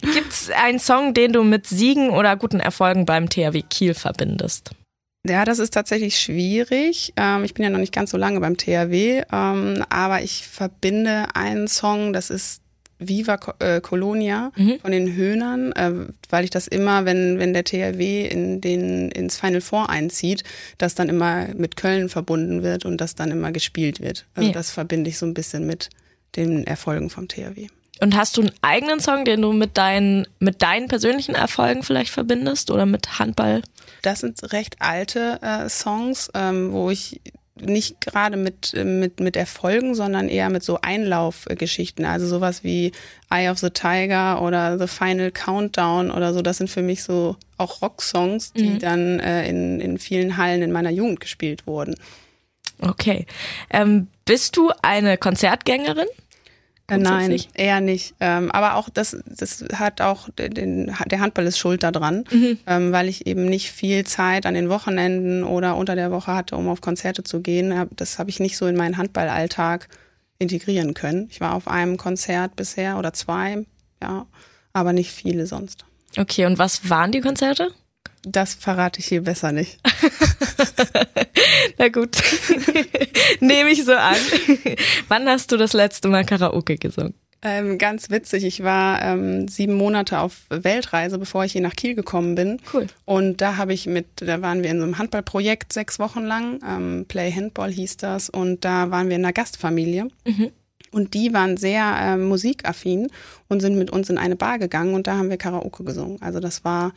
Gibt's 0.00 0.50
einen 0.50 0.78
Song, 0.78 1.14
den 1.14 1.32
du 1.32 1.42
mit 1.44 1.66
Siegen 1.66 2.11
oder 2.11 2.37
guten 2.37 2.61
Erfolgen 2.61 3.04
beim 3.04 3.28
THW 3.28 3.62
Kiel 3.68 3.94
verbindest? 3.94 4.70
Ja, 5.28 5.44
das 5.44 5.58
ist 5.58 5.75
tatsächlich 5.75 6.18
schwierig. 6.18 7.12
Ähm, 7.16 7.44
ich 7.44 7.54
bin 7.54 7.64
ja 7.64 7.70
noch 7.70 7.78
nicht 7.78 7.94
ganz 7.94 8.11
so 8.11 8.16
lange 8.16 8.40
beim 8.40 8.56
THW, 8.56 9.23
ähm, 9.32 9.85
aber 9.88 10.23
ich 10.23 10.47
verbinde 10.47 11.26
einen 11.35 11.68
Song, 11.68 12.12
das 12.12 12.30
ist 12.30 12.62
Viva 12.99 13.38
äh, 13.61 13.80
Colonia 13.80 14.50
mhm. 14.56 14.80
von 14.80 14.90
den 14.90 15.14
Höhnern, 15.14 15.73
äh, 15.73 15.92
weil 16.30 16.44
ich 16.44 16.50
das 16.50 16.66
immer, 16.66 17.04
wenn, 17.04 17.38
wenn 17.38 17.52
der 17.52 17.64
THW 17.64 18.26
in 18.26 18.61
den, 18.61 19.11
ins 19.11 19.38
Final 19.38 19.61
Four 19.61 19.88
einzieht, 19.88 20.42
das 20.78 20.94
dann 20.94 21.08
immer 21.08 21.49
mit 21.54 21.76
Köln 21.76 22.08
verbunden 22.08 22.62
wird 22.62 22.85
und 22.85 23.00
das 23.00 23.14
dann 23.14 23.30
immer 23.30 23.52
gespielt 23.52 24.00
wird. 24.00 24.26
Also 24.35 24.49
ja. 24.49 24.52
das 24.52 24.70
verbinde 24.70 25.11
ich 25.11 25.18
so 25.18 25.26
ein 25.26 25.35
bisschen 25.35 25.66
mit 25.66 25.90
den 26.37 26.66
Erfolgen 26.66 27.08
vom 27.08 27.28
THW. 27.28 27.68
Und 28.00 28.16
hast 28.16 28.36
du 28.36 28.42
einen 28.42 28.52
eigenen 28.62 29.00
Song, 29.00 29.24
den 29.24 29.42
du 29.42 29.52
mit 29.52 29.76
deinen, 29.76 30.26
mit 30.38 30.62
deinen 30.62 30.88
persönlichen 30.88 31.34
Erfolgen 31.34 31.82
vielleicht 31.82 32.12
verbindest 32.12 32.70
oder 32.70 32.86
mit 32.86 33.18
Handball? 33.18 33.62
Das 34.02 34.20
sind 34.20 34.52
recht 34.52 34.76
alte 34.80 35.40
äh, 35.42 35.68
Songs, 35.68 36.30
ähm, 36.34 36.72
wo 36.72 36.90
ich 36.90 37.20
nicht 37.60 38.00
gerade 38.00 38.36
mit, 38.36 38.72
mit, 38.84 39.20
mit 39.20 39.36
Erfolgen, 39.36 39.94
sondern 39.94 40.28
eher 40.28 40.48
mit 40.50 40.62
so 40.62 40.78
Einlaufgeschichten. 40.80 42.04
Also 42.04 42.26
sowas 42.26 42.64
wie 42.64 42.92
Eye 43.30 43.50
of 43.50 43.58
the 43.58 43.70
Tiger 43.70 44.42
oder 44.42 44.78
The 44.78 44.86
Final 44.86 45.30
Countdown 45.30 46.10
oder 46.10 46.34
so. 46.34 46.42
Das 46.42 46.58
sind 46.58 46.70
für 46.70 46.82
mich 46.82 47.02
so 47.02 47.36
auch 47.56 47.82
Rocksongs, 47.82 48.52
die 48.52 48.70
mhm. 48.70 48.78
dann 48.78 49.20
äh, 49.20 49.48
in, 49.48 49.80
in 49.80 49.98
vielen 49.98 50.36
Hallen 50.36 50.62
in 50.62 50.72
meiner 50.72 50.90
Jugend 50.90 51.20
gespielt 51.20 51.66
wurden. 51.66 51.94
Okay. 52.80 53.26
Ähm, 53.70 54.08
bist 54.24 54.56
du 54.56 54.70
eine 54.82 55.18
Konzertgängerin? 55.18 56.06
Äh, 56.88 56.99
nein, 56.99 57.38
eher 57.54 57.80
nicht. 57.80 58.14
Ähm, 58.18 58.50
aber 58.50 58.76
auch 58.76 58.88
das, 58.88 59.16
das 59.26 59.64
hat 59.75 60.00
auch 60.00 60.30
den, 60.30 60.95
der 61.07 61.21
Handball 61.21 61.47
ist 61.47 61.59
schuld 61.59 61.83
daran, 61.83 62.25
mhm. 62.30 62.59
ähm, 62.66 62.92
weil 62.92 63.09
ich 63.09 63.26
eben 63.26 63.45
nicht 63.45 63.71
viel 63.71 64.04
Zeit 64.04 64.47
an 64.47 64.54
den 64.54 64.71
Wochenenden 64.71 65.45
oder 65.45 65.76
unter 65.76 65.95
der 65.95 66.11
Woche 66.11 66.35
hatte, 66.35 66.57
um 66.57 66.68
auf 66.68 66.80
Konzerte 66.80 67.23
zu 67.23 67.40
gehen. 67.40 67.88
Das 67.95 68.18
habe 68.18 68.30
ich 68.30 68.40
nicht 68.40 68.57
so 68.57 68.66
in 68.66 68.76
meinen 68.76 68.97
Handballalltag 68.97 69.88
integrieren 70.38 70.95
können. 70.95 71.28
Ich 71.30 71.40
war 71.40 71.54
auf 71.54 71.68
einem 71.68 71.99
Konzert 71.99 72.57
bisher 72.57 72.99
oder 72.99 73.12
zwei, 73.12 73.66
ja, 74.02 74.26
aber 74.73 74.95
nicht 74.95 75.11
viele 75.11 75.47
sonst. 75.47 75.85
Okay, 76.16 76.47
und 76.47 76.59
was 76.59 76.88
waren 76.88 77.12
die 77.12 77.21
Konzerte? 77.21 77.71
Das 78.23 78.54
verrate 78.54 79.00
ich 79.00 79.07
hier 79.07 79.23
besser 79.23 79.52
nicht. 79.52 79.78
Na 81.78 81.88
gut, 81.88 82.16
nehme 83.40 83.70
ich 83.70 83.84
so 83.84 83.92
an. 83.92 84.16
Wann 85.08 85.28
hast 85.28 85.52
du 85.52 85.56
das 85.56 85.72
letzte 85.72 86.08
Mal 86.08 86.24
Karaoke 86.24 86.76
gesungen? 86.76 87.14
Ähm, 87.40 87.78
ganz 87.78 88.10
witzig. 88.10 88.44
Ich 88.44 88.64
war 88.64 89.00
ähm, 89.00 89.46
sieben 89.46 89.74
Monate 89.74 90.18
auf 90.18 90.42
Weltreise, 90.48 91.18
bevor 91.18 91.44
ich 91.44 91.52
hier 91.52 91.60
nach 91.60 91.76
Kiel 91.76 91.94
gekommen 91.94 92.34
bin. 92.34 92.60
Cool. 92.72 92.88
Und 93.04 93.40
da 93.40 93.56
habe 93.56 93.72
ich 93.72 93.86
mit, 93.86 94.06
da 94.16 94.42
waren 94.42 94.64
wir 94.64 94.70
in 94.70 94.78
so 94.78 94.84
einem 94.84 94.98
Handballprojekt 94.98 95.72
sechs 95.72 96.00
Wochen 96.00 96.24
lang. 96.24 96.58
Ähm, 96.66 97.04
Play 97.06 97.30
Handball 97.30 97.70
hieß 97.70 97.96
das. 97.98 98.28
Und 98.28 98.64
da 98.64 98.90
waren 98.90 99.08
wir 99.08 99.16
in 99.16 99.24
einer 99.24 99.32
Gastfamilie. 99.32 100.08
Mhm. 100.26 100.50
Und 100.90 101.14
die 101.14 101.32
waren 101.32 101.56
sehr 101.56 101.96
äh, 102.00 102.16
musikaffin 102.16 103.08
und 103.48 103.60
sind 103.60 103.78
mit 103.78 103.90
uns 103.90 104.10
in 104.10 104.18
eine 104.18 104.36
Bar 104.36 104.58
gegangen 104.58 104.94
und 104.94 105.06
da 105.06 105.18
haben 105.18 105.30
wir 105.30 105.36
Karaoke 105.36 105.84
gesungen. 105.84 106.20
Also 106.22 106.40
das 106.40 106.64
war 106.64 106.92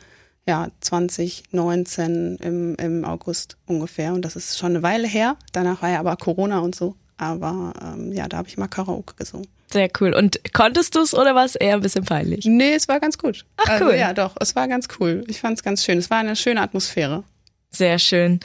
ja, 0.46 0.68
2019 0.80 2.36
im, 2.36 2.74
im 2.76 3.04
August 3.04 3.56
ungefähr. 3.66 4.12
Und 4.12 4.24
das 4.24 4.36
ist 4.36 4.58
schon 4.58 4.70
eine 4.70 4.82
Weile 4.82 5.06
her. 5.06 5.36
Danach 5.52 5.82
war 5.82 5.90
ja 5.90 6.00
aber 6.00 6.16
Corona 6.16 6.58
und 6.58 6.74
so. 6.74 6.96
Aber 7.16 7.72
ähm, 7.80 8.12
ja, 8.12 8.28
da 8.28 8.38
habe 8.38 8.48
ich 8.48 8.58
mal 8.58 8.68
Karaoke 8.68 9.14
gesungen. 9.14 9.46
Sehr 9.72 9.88
cool. 10.00 10.12
Und 10.12 10.52
konntest 10.52 10.94
du 10.94 11.00
es 11.00 11.14
oder 11.14 11.34
war 11.34 11.44
es 11.44 11.54
eher 11.54 11.74
ein 11.74 11.80
bisschen 11.80 12.04
peinlich? 12.04 12.44
Nee, 12.44 12.74
es 12.74 12.88
war 12.88 13.00
ganz 13.00 13.16
gut. 13.16 13.44
Ach 13.56 13.68
also, 13.68 13.86
cool. 13.86 13.94
Ja, 13.94 14.12
doch, 14.12 14.34
es 14.40 14.54
war 14.54 14.68
ganz 14.68 14.88
cool. 14.98 15.24
Ich 15.28 15.40
fand 15.40 15.56
es 15.56 15.62
ganz 15.62 15.84
schön. 15.84 15.98
Es 15.98 16.10
war 16.10 16.18
eine 16.18 16.36
schöne 16.36 16.60
Atmosphäre. 16.60 17.24
Sehr 17.70 17.98
schön. 17.98 18.40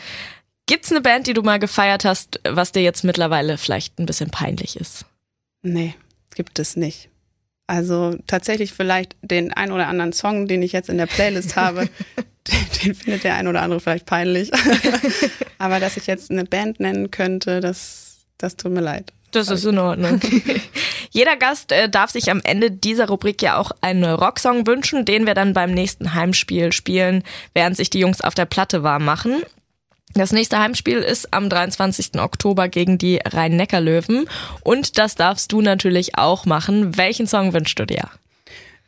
Gibt's 0.68 0.92
eine 0.92 1.02
Band, 1.02 1.28
die 1.28 1.34
du 1.34 1.42
mal 1.42 1.60
gefeiert 1.60 2.06
hast, 2.06 2.40
was 2.48 2.72
dir 2.72 2.84
jetzt 2.84 3.04
mittlerweile 3.04 3.58
vielleicht 3.58 4.00
ein 4.00 4.06
bisschen 4.06 4.30
peinlich 4.30 4.76
ist? 4.80 5.06
Nee, 5.64 5.96
gibt 6.36 6.60
es 6.60 6.76
nicht. 6.76 7.10
Also 7.68 8.16
tatsächlich 8.28 8.72
vielleicht 8.72 9.16
den 9.22 9.52
ein 9.52 9.74
oder 9.74 9.88
anderen 9.88 10.14
Song, 10.14 10.48
den 10.48 10.62
ich 10.62 10.72
jetzt 10.72 10.90
in 10.90 10.98
der 10.98 11.06
Playlist 11.06 11.58
habe, 11.58 11.90
den, 12.48 12.66
den 12.84 12.96
findet 12.96 13.26
der 13.26 13.36
ein 13.36 13.48
oder 13.48 13.62
andere 13.62 13.82
vielleicht 13.82 14.06
peinlich. 14.06 14.52
Aber 15.58 15.80
dass 15.80 15.98
ich 15.98 16.08
jetzt 16.08 16.32
eine 16.32 16.46
Band 16.46 16.80
nennen 16.80 17.12
könnte, 17.12 17.60
das, 17.60 18.20
das 18.38 18.56
tut 18.56 18.72
mir 18.72 18.82
leid. 18.82 19.12
Das 19.32 19.50
ist 19.50 19.66
in 19.66 19.78
Ordnung. 19.78 20.22
Jeder 21.12 21.36
Gast 21.36 21.74
äh, 21.74 21.90
darf 21.90 22.12
sich 22.12 22.32
am 22.32 22.42
Ende 22.44 22.72
dieser 22.72 23.10
Rubrik 23.10 23.42
ja 23.42 23.58
auch 23.58 23.72
einen 23.82 24.06
Rocksong 24.06 24.66
wünschen, 24.66 25.04
den 25.04 25.26
wir 25.26 25.34
dann 25.34 25.54
beim 25.54 25.74
nächsten 25.74 26.14
Heimspiel 26.14 26.72
spielen, 26.72 27.24
während 27.54 27.76
sich 27.76 27.90
die 27.90 28.00
Jungs 28.00 28.22
auf 28.22 28.36
der 28.36 28.46
Platte 28.46 28.84
warm 28.84 29.04
machen. 29.04 29.42
Das 30.18 30.32
nächste 30.32 30.58
Heimspiel 30.58 30.98
ist 30.98 31.32
am 31.32 31.48
23. 31.48 32.20
Oktober 32.20 32.70
gegen 32.70 32.98
die 32.98 33.20
Rhein-Neckar-Löwen. 33.24 34.28
Und 34.64 34.98
das 34.98 35.14
darfst 35.14 35.52
du 35.52 35.62
natürlich 35.62 36.18
auch 36.18 36.46
machen. 36.46 36.98
Welchen 36.98 37.28
Song 37.28 37.54
wünschst 37.54 37.78
du 37.78 37.86
dir? 37.86 38.10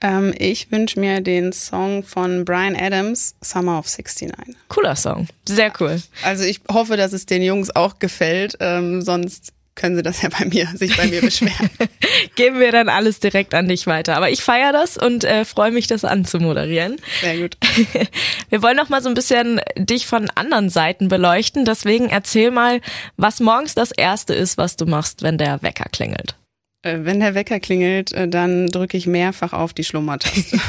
Ähm, 0.01 0.33
ich 0.37 0.71
wünsche 0.71 0.99
mir 0.99 1.21
den 1.21 1.51
Song 1.51 2.03
von 2.03 2.45
Brian 2.45 2.75
Adams, 2.75 3.35
Summer 3.41 3.77
of 3.77 3.85
69. 3.85 4.55
Cooler 4.69 4.95
Song. 4.95 5.27
Sehr 5.47 5.71
cool. 5.79 6.01
Also 6.23 6.45
ich 6.45 6.61
hoffe, 6.71 6.97
dass 6.97 7.13
es 7.13 7.25
den 7.27 7.43
Jungs 7.43 7.75
auch 7.75 7.99
gefällt. 7.99 8.57
Ähm, 8.59 9.01
sonst 9.01 9.53
können 9.79 9.95
sie 9.95 10.03
das 10.03 10.21
ja 10.21 10.29
bei 10.29 10.45
mir, 10.45 10.67
sich 10.75 10.95
bei 10.95 11.07
mir 11.07 11.21
beschweren. 11.21 11.69
Geben 12.35 12.59
wir 12.59 12.71
dann 12.71 12.89
alles 12.89 13.19
direkt 13.19 13.53
an 13.53 13.67
dich 13.67 13.87
weiter. 13.87 14.17
Aber 14.17 14.29
ich 14.29 14.41
feiere 14.41 14.73
das 14.73 14.97
und 14.97 15.23
äh, 15.23 15.45
freue 15.45 15.71
mich, 15.71 15.87
das 15.87 16.03
anzumoderieren. 16.03 16.97
Sehr 17.21 17.37
gut. 17.39 17.57
Wir 18.49 18.61
wollen 18.61 18.75
noch 18.75 18.89
mal 18.89 19.01
so 19.01 19.09
ein 19.09 19.15
bisschen 19.15 19.61
dich 19.77 20.05
von 20.05 20.29
anderen 20.35 20.69
Seiten 20.69 21.07
beleuchten. 21.07 21.65
Deswegen 21.65 22.09
erzähl 22.09 22.51
mal, 22.51 22.81
was 23.15 23.39
morgens 23.39 23.73
das 23.73 23.91
Erste 23.91 24.33
ist, 24.33 24.57
was 24.57 24.75
du 24.75 24.85
machst, 24.85 25.23
wenn 25.23 25.37
der 25.37 25.61
Wecker 25.61 25.85
klingelt. 25.91 26.35
Äh, 26.81 26.99
wenn 27.01 27.19
der 27.19 27.33
Wecker 27.33 27.59
klingelt, 27.59 28.11
äh, 28.11 28.27
dann 28.27 28.67
drücke 28.67 28.97
ich 28.97 29.07
mehrfach 29.07 29.53
auf 29.53 29.73
die 29.73 29.83
Schlummertaste. 29.83 30.59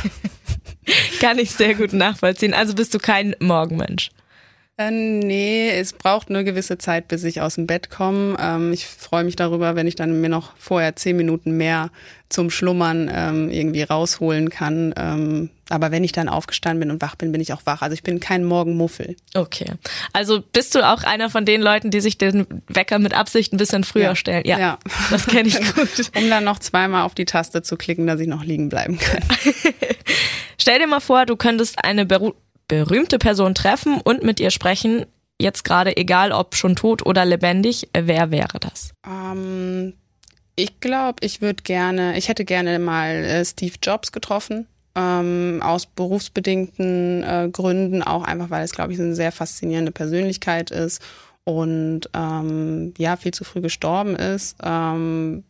Kann 1.20 1.38
ich 1.38 1.50
sehr 1.50 1.74
gut 1.74 1.92
nachvollziehen. 1.92 2.54
Also 2.54 2.74
bist 2.74 2.94
du 2.94 2.98
kein 2.98 3.34
Morgenmensch. 3.40 4.10
Äh, 4.80 4.90
nee, 4.90 5.70
es 5.70 5.92
braucht 5.92 6.30
eine 6.30 6.42
gewisse 6.42 6.78
Zeit, 6.78 7.08
bis 7.08 7.22
ich 7.24 7.42
aus 7.42 7.56
dem 7.56 7.66
Bett 7.66 7.90
komme. 7.90 8.36
Ähm, 8.40 8.72
ich 8.72 8.86
freue 8.86 9.24
mich 9.24 9.36
darüber, 9.36 9.76
wenn 9.76 9.86
ich 9.86 9.94
dann 9.94 10.22
mir 10.22 10.30
noch 10.30 10.52
vorher 10.56 10.96
zehn 10.96 11.18
Minuten 11.18 11.56
mehr 11.56 11.90
zum 12.30 12.48
Schlummern 12.48 13.10
ähm, 13.12 13.50
irgendwie 13.50 13.82
rausholen 13.82 14.48
kann. 14.48 14.94
Ähm, 14.96 15.50
aber 15.68 15.90
wenn 15.90 16.02
ich 16.02 16.12
dann 16.12 16.30
aufgestanden 16.30 16.80
bin 16.80 16.90
und 16.90 17.02
wach 17.02 17.16
bin, 17.16 17.30
bin 17.30 17.42
ich 17.42 17.52
auch 17.52 17.60
wach. 17.66 17.82
Also 17.82 17.92
ich 17.92 18.02
bin 18.02 18.20
kein 18.20 18.42
Morgenmuffel. 18.44 19.16
Okay. 19.34 19.72
Also 20.14 20.40
bist 20.40 20.74
du 20.74 20.88
auch 20.88 21.02
einer 21.02 21.28
von 21.28 21.44
den 21.44 21.60
Leuten, 21.60 21.90
die 21.90 22.00
sich 22.00 22.16
den 22.16 22.46
Wecker 22.68 22.98
mit 22.98 23.12
Absicht 23.12 23.52
ein 23.52 23.58
bisschen 23.58 23.84
früher 23.84 24.04
ja. 24.04 24.16
stellen? 24.16 24.44
Ja, 24.46 24.58
ja. 24.58 24.78
das 25.10 25.26
kenne 25.26 25.48
ich 25.48 25.58
gut. 25.74 26.10
um 26.16 26.30
dann 26.30 26.44
noch 26.44 26.58
zweimal 26.58 27.02
auf 27.02 27.14
die 27.14 27.26
Taste 27.26 27.60
zu 27.60 27.76
klicken, 27.76 28.06
dass 28.06 28.18
ich 28.20 28.28
noch 28.28 28.44
liegen 28.44 28.70
bleiben 28.70 28.98
kann. 28.98 29.22
Stell 30.58 30.78
dir 30.78 30.86
mal 30.86 31.00
vor, 31.00 31.26
du 31.26 31.36
könntest 31.36 31.84
eine 31.84 32.06
Beru 32.06 32.32
berühmte 32.70 33.18
Person 33.18 33.54
treffen 33.56 34.00
und 34.00 34.22
mit 34.22 34.38
ihr 34.38 34.52
sprechen, 34.52 35.04
jetzt 35.40 35.64
gerade 35.64 35.96
egal 35.96 36.30
ob 36.30 36.54
schon 36.54 36.76
tot 36.76 37.04
oder 37.04 37.24
lebendig, 37.24 37.88
wer 37.92 38.30
wäre 38.30 38.60
das? 38.60 38.92
Ähm, 39.04 39.94
ich 40.54 40.78
glaube, 40.78 41.16
ich 41.22 41.42
würde 41.42 41.64
gerne, 41.64 42.16
ich 42.16 42.28
hätte 42.28 42.44
gerne 42.44 42.78
mal 42.78 43.08
äh, 43.08 43.44
Steve 43.44 43.74
Jobs 43.82 44.12
getroffen. 44.12 44.66
Ähm, 44.94 45.60
aus 45.62 45.86
berufsbedingten 45.86 47.22
äh, 47.22 47.48
Gründen, 47.52 48.02
auch 48.02 48.24
einfach, 48.24 48.50
weil 48.50 48.64
es, 48.64 48.72
glaube 48.72 48.92
ich, 48.92 49.00
eine 49.00 49.14
sehr 49.14 49.30
faszinierende 49.32 49.92
Persönlichkeit 49.92 50.70
ist 50.70 51.00
und 51.44 52.02
ähm, 52.12 52.94
ja, 52.98 53.16
viel 53.16 53.32
zu 53.32 53.44
früh 53.44 53.60
gestorben 53.60 54.14
ist. 54.16 54.56
Ähm, 54.62 55.44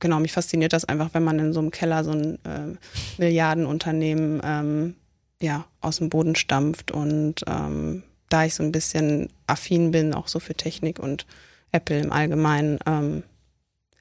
genau, 0.00 0.20
mich 0.20 0.32
fasziniert 0.32 0.74
das 0.74 0.84
einfach, 0.84 1.10
wenn 1.12 1.24
man 1.24 1.38
in 1.38 1.52
so 1.54 1.60
einem 1.60 1.70
Keller 1.70 2.04
so 2.04 2.12
ein 2.12 2.34
äh, 2.44 2.76
Milliardenunternehmen 3.18 4.42
ähm, 4.44 4.96
ja, 5.42 5.66
aus 5.80 5.98
dem 5.98 6.08
Boden 6.08 6.34
stampft 6.34 6.90
und 6.90 7.44
ähm, 7.46 8.02
da 8.28 8.44
ich 8.44 8.54
so 8.54 8.62
ein 8.62 8.72
bisschen 8.72 9.28
affin 9.46 9.90
bin, 9.90 10.14
auch 10.14 10.28
so 10.28 10.40
für 10.40 10.54
Technik 10.54 10.98
und 10.98 11.26
Apple 11.70 11.98
im 11.98 12.12
Allgemeinen, 12.12 12.78
ähm, 12.86 13.22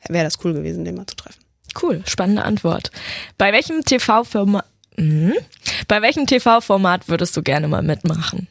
wäre 0.08 0.24
das 0.24 0.44
cool 0.44 0.54
gewesen, 0.54 0.86
den 0.86 0.96
mal 0.96 1.08
zu 1.08 1.16
treffen. 1.16 1.44
Cool, 1.82 2.04
spannende 2.06 2.44
Antwort. 2.44 2.92
Bei 3.38 3.52
welchem 3.52 3.84
TV-Format 3.84 4.66
mhm. 4.98 5.34
Bei 5.88 6.02
welchem 6.02 6.28
TV-Format 6.28 7.08
würdest 7.10 7.36
du 7.36 7.44
gerne 7.44 7.68
mal 7.68 7.82
mitmachen? 7.82 8.48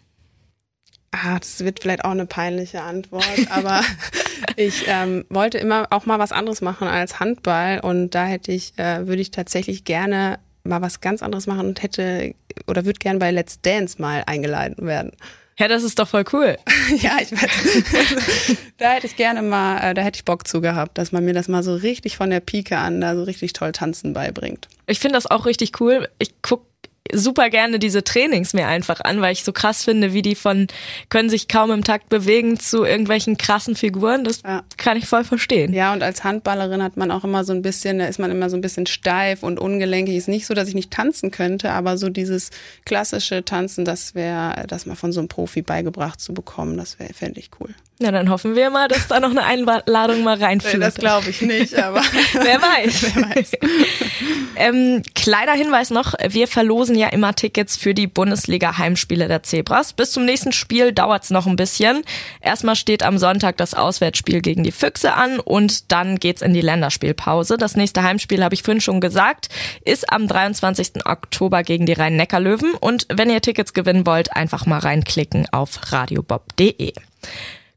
Ah, 1.12 1.38
das 1.38 1.61
wird 1.61 1.81
vielleicht 1.81 2.05
auch 2.05 2.12
eine 2.12 2.26
peinliche 2.26 2.83
Antwort, 2.83 3.26
aber 3.50 3.83
ich 4.57 4.85
ähm, 4.87 5.24
wollte 5.29 5.59
immer 5.59 5.88
auch 5.90 6.07
mal 6.07 6.18
was 6.18 6.33
anderes 6.33 6.61
machen 6.61 6.87
als 6.87 7.18
Handball 7.18 7.81
und 7.81 8.14
da 8.14 8.26
hätte 8.26 8.53
ich, 8.53 8.79
äh, 8.79 9.07
würde 9.07 9.20
ich 9.20 9.31
tatsächlich 9.31 9.85
gerne 9.85 10.38
mal 10.62 10.83
was 10.83 11.00
ganz 11.00 11.22
anderes 11.22 11.46
machen 11.46 11.66
und 11.66 11.83
hätte 11.83 12.35
oder 12.67 12.85
würde 12.85 12.99
gerne 12.99 13.19
bei 13.19 13.31
Let's 13.31 13.61
Dance 13.61 14.01
mal 14.01 14.23
eingeladen 14.27 14.87
werden. 14.87 15.13
Ja, 15.59 15.69
das 15.69 15.83
ist 15.83 15.99
doch 15.99 16.09
voll 16.09 16.25
cool. 16.33 16.57
ja, 17.03 17.19
ich 17.21 17.33
weiß. 17.33 18.57
da 18.79 18.93
hätte 18.93 19.07
ich 19.07 19.17
gerne 19.17 19.43
mal, 19.43 19.91
äh, 19.91 19.95
da 19.95 20.01
hätte 20.01 20.17
ich 20.17 20.25
Bock 20.25 20.49
zu 20.49 20.63
gehabt, 20.63 20.97
dass 20.97 21.13
man 21.13 21.23
mir 21.23 21.35
das 21.35 21.49
mal 21.49 21.63
so 21.63 21.75
richtig 21.75 22.17
von 22.17 22.31
der 22.31 22.41
Pike 22.41 22.79
an 22.79 23.03
da 23.03 23.15
so 23.15 23.25
richtig 23.25 23.53
toll 23.53 23.73
tanzen 23.73 24.15
beibringt. 24.15 24.69
Ich 24.87 25.01
finde 25.01 25.17
das 25.17 25.27
auch 25.27 25.45
richtig 25.45 25.79
cool. 25.81 26.09
Ich 26.19 26.41
gucke 26.41 26.65
super 27.13 27.51
gerne 27.51 27.79
diese 27.79 28.05
Trainings 28.05 28.53
mir 28.53 28.67
einfach 28.67 29.01
an, 29.01 29.21
weil 29.21 29.33
ich 29.33 29.45
so 29.45 29.53
krass 29.53 29.85
finde, 29.85 30.13
wie 30.13 30.23
die 30.23 30.35
von 30.35 30.67
können 31.09 31.31
sich 31.31 31.49
kaum 31.49 31.71
im 31.71 31.85
Takt 31.85 32.09
bewegen 32.09 32.59
zu 32.59 32.85
irgendwelchen 32.85 33.37
krassen 33.37 33.75
Figuren. 33.75 34.25
Das 34.25 34.43
ja. 34.43 34.63
kann 34.77 34.97
ich 34.97 35.07
voll 35.07 35.25
verstehen. 35.25 35.73
Ja, 35.73 35.93
und 35.93 36.03
als 36.03 36.25
Handballerin 36.25 36.83
hat 36.83 36.97
man 36.97 37.11
auch 37.11 37.25
immer 37.25 37.45
so 37.45 37.53
ein 37.53 37.63
bisschen, 37.63 37.99
da 37.99 38.07
ist 38.07 38.19
man 38.19 38.31
immer 38.31 38.51
so 38.51 38.57
ein 38.57 38.61
bisschen 38.61 38.87
steif 38.87 39.43
und 39.43 39.59
ungelenkig. 39.59 40.17
Ist 40.17 40.29
nicht 40.29 40.47
so, 40.47 40.55
dass 40.55 40.69
ich 40.69 40.75
nicht 40.75 40.91
tanzen 40.91 41.31
könnte, 41.31 41.71
aber 41.73 41.97
so 41.97 42.09
dieses 42.09 42.51
klassische 42.85 43.45
Tanzen, 43.45 43.85
das 43.85 44.15
wäre, 44.15 44.67
das 44.69 44.87
mal 44.87 44.97
von 44.97 45.13
so 45.13 45.21
einem 45.21 45.29
Profi 45.29 45.63
beigebracht 45.63 46.21
zu 46.21 46.35
bekommen, 46.35 46.77
das 46.77 46.99
wäre, 46.99 47.13
fände 47.15 47.41
ich 47.41 47.51
cool. 47.61 47.75
Na, 48.03 48.11
dann 48.11 48.31
hoffen 48.31 48.57
wir 48.57 48.71
mal, 48.71 48.89
dass 48.89 49.09
da 49.09 49.21
noch 49.21 49.31
eine 49.31 49.45
Einladung 49.45 50.23
mal 50.23 50.43
reinführt. 50.43 50.83
Das 50.83 50.95
glaube 50.95 51.29
ich 51.29 51.43
nicht, 51.43 51.77
aber 51.77 52.01
wer 52.33 52.63
weiß. 52.63 53.15
Wer 53.15 53.37
weiß. 53.37 53.53
ähm, 54.57 55.03
kleiner 55.15 55.53
Hinweis 55.53 55.91
noch, 55.91 56.15
wir 56.27 56.49
verlosen 56.49 56.89
ja 56.94 57.09
immer 57.09 57.35
Tickets 57.35 57.76
für 57.76 57.94
die 57.94 58.07
Bundesliga-Heimspiele 58.07 59.29
der 59.29 59.42
Zebras. 59.42 59.92
Bis 59.92 60.12
zum 60.12 60.24
nächsten 60.24 60.53
Spiel 60.53 60.92
dauert's 60.92 61.31
noch 61.31 61.46
ein 61.46 61.57
bisschen. 61.57 62.03
Erstmal 62.40 62.76
steht 62.76 63.03
am 63.03 63.18
Sonntag 63.18 63.57
das 63.57 63.74
Auswärtsspiel 63.74 64.40
gegen 64.40 64.62
die 64.62 64.72
Füchse 64.72 65.14
an 65.14 65.40
und 65.40 65.92
dann 65.92 66.18
geht's 66.18 66.42
in 66.42 66.55
die 66.55 66.61
Länderspielpause. 66.61 67.57
Das 67.57 67.76
nächste 67.76 68.03
Heimspiel, 68.03 68.42
habe 68.44 68.55
ich 68.55 68.62
vorhin 68.62 68.81
schon 68.81 69.00
gesagt, 69.00 69.48
ist 69.85 70.12
am 70.12 70.29
23. 70.29 71.07
Oktober 71.07 71.62
gegen 71.62 71.87
die 71.87 71.92
Rhein-Neckar-Löwen. 71.92 72.74
Und 72.74 73.07
wenn 73.12 73.31
ihr 73.31 73.40
Tickets 73.40 73.72
gewinnen 73.72 74.07
wollt, 74.07 74.37
einfach 74.37 74.66
mal 74.66 74.79
reinklicken 74.79 75.48
auf 75.53 75.92
radiobob.de. 75.92 76.92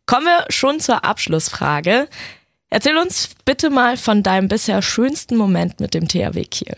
Kommen 0.06 0.26
wir 0.26 0.46
schon 0.50 0.80
zur 0.80 1.06
Abschlussfrage. 1.06 2.08
Erzähl 2.70 2.98
uns 2.98 3.30
bitte 3.46 3.70
mal 3.70 3.98
von 3.98 4.24
deinem 4.24 4.48
bisher 4.48 4.82
schönsten 4.82 5.38
Moment 5.38 5.80
mit 5.80 5.94
dem 5.94 6.08
THW 6.08 6.44
Kiel. 6.46 6.76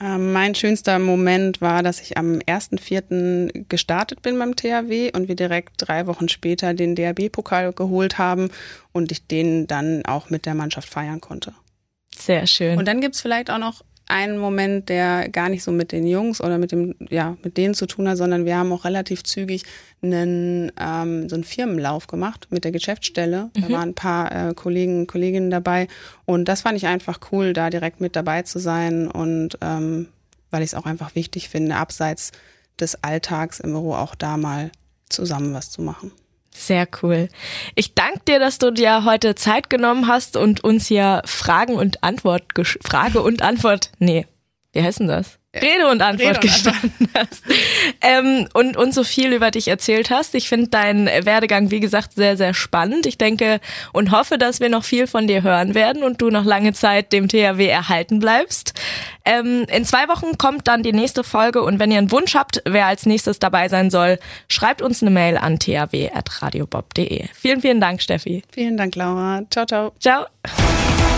Ähm, 0.00 0.32
mein 0.32 0.54
schönster 0.54 0.98
Moment 0.98 1.60
war, 1.60 1.82
dass 1.82 2.00
ich 2.00 2.16
am 2.16 2.38
1.4. 2.38 3.66
gestartet 3.68 4.22
bin 4.22 4.38
beim 4.38 4.54
THW 4.54 5.10
und 5.12 5.28
wir 5.28 5.34
direkt 5.34 5.74
drei 5.78 6.06
Wochen 6.06 6.28
später 6.28 6.72
den 6.74 6.94
DRB-Pokal 6.94 7.72
geholt 7.72 8.18
haben 8.18 8.50
und 8.92 9.10
ich 9.10 9.26
den 9.26 9.66
dann 9.66 10.04
auch 10.04 10.30
mit 10.30 10.46
der 10.46 10.54
Mannschaft 10.54 10.88
feiern 10.88 11.20
konnte. 11.20 11.52
Sehr 12.16 12.46
schön. 12.46 12.78
Und 12.78 12.86
dann 12.86 13.00
gibt's 13.00 13.20
vielleicht 13.20 13.50
auch 13.50 13.58
noch 13.58 13.82
einen 14.08 14.38
Moment, 14.38 14.88
der 14.88 15.28
gar 15.28 15.48
nicht 15.48 15.62
so 15.62 15.70
mit 15.70 15.92
den 15.92 16.06
Jungs 16.06 16.40
oder 16.40 16.58
mit 16.58 16.72
dem, 16.72 16.94
ja, 17.10 17.36
mit 17.42 17.56
denen 17.56 17.74
zu 17.74 17.86
tun 17.86 18.08
hat, 18.08 18.16
sondern 18.16 18.44
wir 18.46 18.56
haben 18.56 18.72
auch 18.72 18.84
relativ 18.84 19.22
zügig 19.22 19.64
einen, 20.02 20.72
ähm, 20.80 21.28
so 21.28 21.36
einen 21.36 21.44
Firmenlauf 21.44 22.06
gemacht 22.06 22.48
mit 22.50 22.64
der 22.64 22.72
Geschäftsstelle. 22.72 23.50
Mhm. 23.54 23.60
Da 23.60 23.70
waren 23.70 23.88
ein 23.90 23.94
paar 23.94 24.50
äh, 24.50 24.54
Kollegen, 24.54 25.06
Kolleginnen 25.06 25.50
dabei 25.50 25.88
und 26.24 26.46
das 26.46 26.62
fand 26.62 26.76
ich 26.76 26.86
einfach 26.86 27.20
cool, 27.32 27.52
da 27.52 27.70
direkt 27.70 28.00
mit 28.00 28.16
dabei 28.16 28.42
zu 28.42 28.58
sein 28.58 29.08
und 29.08 29.58
ähm, 29.60 30.08
weil 30.50 30.62
ich 30.62 30.68
es 30.68 30.74
auch 30.74 30.86
einfach 30.86 31.14
wichtig 31.14 31.48
finde, 31.50 31.76
abseits 31.76 32.32
des 32.80 33.02
Alltags 33.04 33.60
im 33.60 33.72
Büro 33.72 33.94
auch 33.94 34.14
da 34.14 34.36
mal 34.36 34.70
zusammen 35.10 35.52
was 35.52 35.70
zu 35.70 35.82
machen. 35.82 36.12
Sehr 36.58 36.88
cool. 37.02 37.28
Ich 37.76 37.94
danke 37.94 38.18
dir, 38.26 38.40
dass 38.40 38.58
du 38.58 38.72
dir 38.72 39.04
heute 39.04 39.36
Zeit 39.36 39.70
genommen 39.70 40.08
hast 40.08 40.36
und 40.36 40.64
uns 40.64 40.88
hier 40.88 41.22
Fragen 41.24 41.76
und 41.76 42.02
Antwort, 42.02 42.42
Frage 42.82 43.22
und 43.22 43.42
Antwort, 43.42 43.92
nee, 44.00 44.26
wie 44.72 44.82
heißt 44.82 45.00
denn 45.00 45.08
das? 45.08 45.38
Rede 45.54 45.88
und 45.88 46.02
Antwort 46.02 46.28
Rede 46.28 46.40
und 46.40 46.40
gestanden 46.42 47.08
hast 47.14 47.42
ähm, 48.02 48.48
und 48.52 48.76
uns 48.76 48.94
so 48.94 49.02
viel 49.02 49.32
über 49.32 49.50
dich 49.50 49.68
erzählt 49.68 50.10
hast. 50.10 50.34
Ich 50.34 50.48
finde 50.48 50.68
deinen 50.68 51.06
Werdegang, 51.06 51.70
wie 51.70 51.80
gesagt, 51.80 52.12
sehr, 52.12 52.36
sehr 52.36 52.52
spannend. 52.52 53.06
Ich 53.06 53.16
denke 53.16 53.60
und 53.94 54.10
hoffe, 54.10 54.36
dass 54.36 54.60
wir 54.60 54.68
noch 54.68 54.84
viel 54.84 55.06
von 55.06 55.26
dir 55.26 55.42
hören 55.42 55.74
werden 55.74 56.02
und 56.02 56.20
du 56.20 56.28
noch 56.28 56.44
lange 56.44 56.74
Zeit 56.74 57.14
dem 57.14 57.28
THW 57.28 57.66
erhalten 57.66 58.18
bleibst. 58.18 58.74
Ähm, 59.24 59.64
in 59.72 59.86
zwei 59.86 60.06
Wochen 60.08 60.36
kommt 60.36 60.68
dann 60.68 60.82
die 60.82 60.92
nächste 60.92 61.24
Folge 61.24 61.62
und 61.62 61.78
wenn 61.78 61.90
ihr 61.90 61.98
einen 61.98 62.12
Wunsch 62.12 62.34
habt, 62.34 62.62
wer 62.66 62.86
als 62.86 63.06
nächstes 63.06 63.38
dabei 63.38 63.68
sein 63.68 63.90
soll, 63.90 64.18
schreibt 64.48 64.82
uns 64.82 65.00
eine 65.02 65.10
Mail 65.10 65.38
an 65.38 65.58
thw.radiobob.de. 65.58 67.26
Vielen, 67.32 67.60
vielen 67.62 67.80
Dank, 67.80 68.02
Steffi. 68.02 68.42
Vielen 68.52 68.76
Dank, 68.76 68.94
Laura. 68.96 69.42
Ciao, 69.50 69.64
ciao. 69.64 69.92
Ciao. 69.98 70.26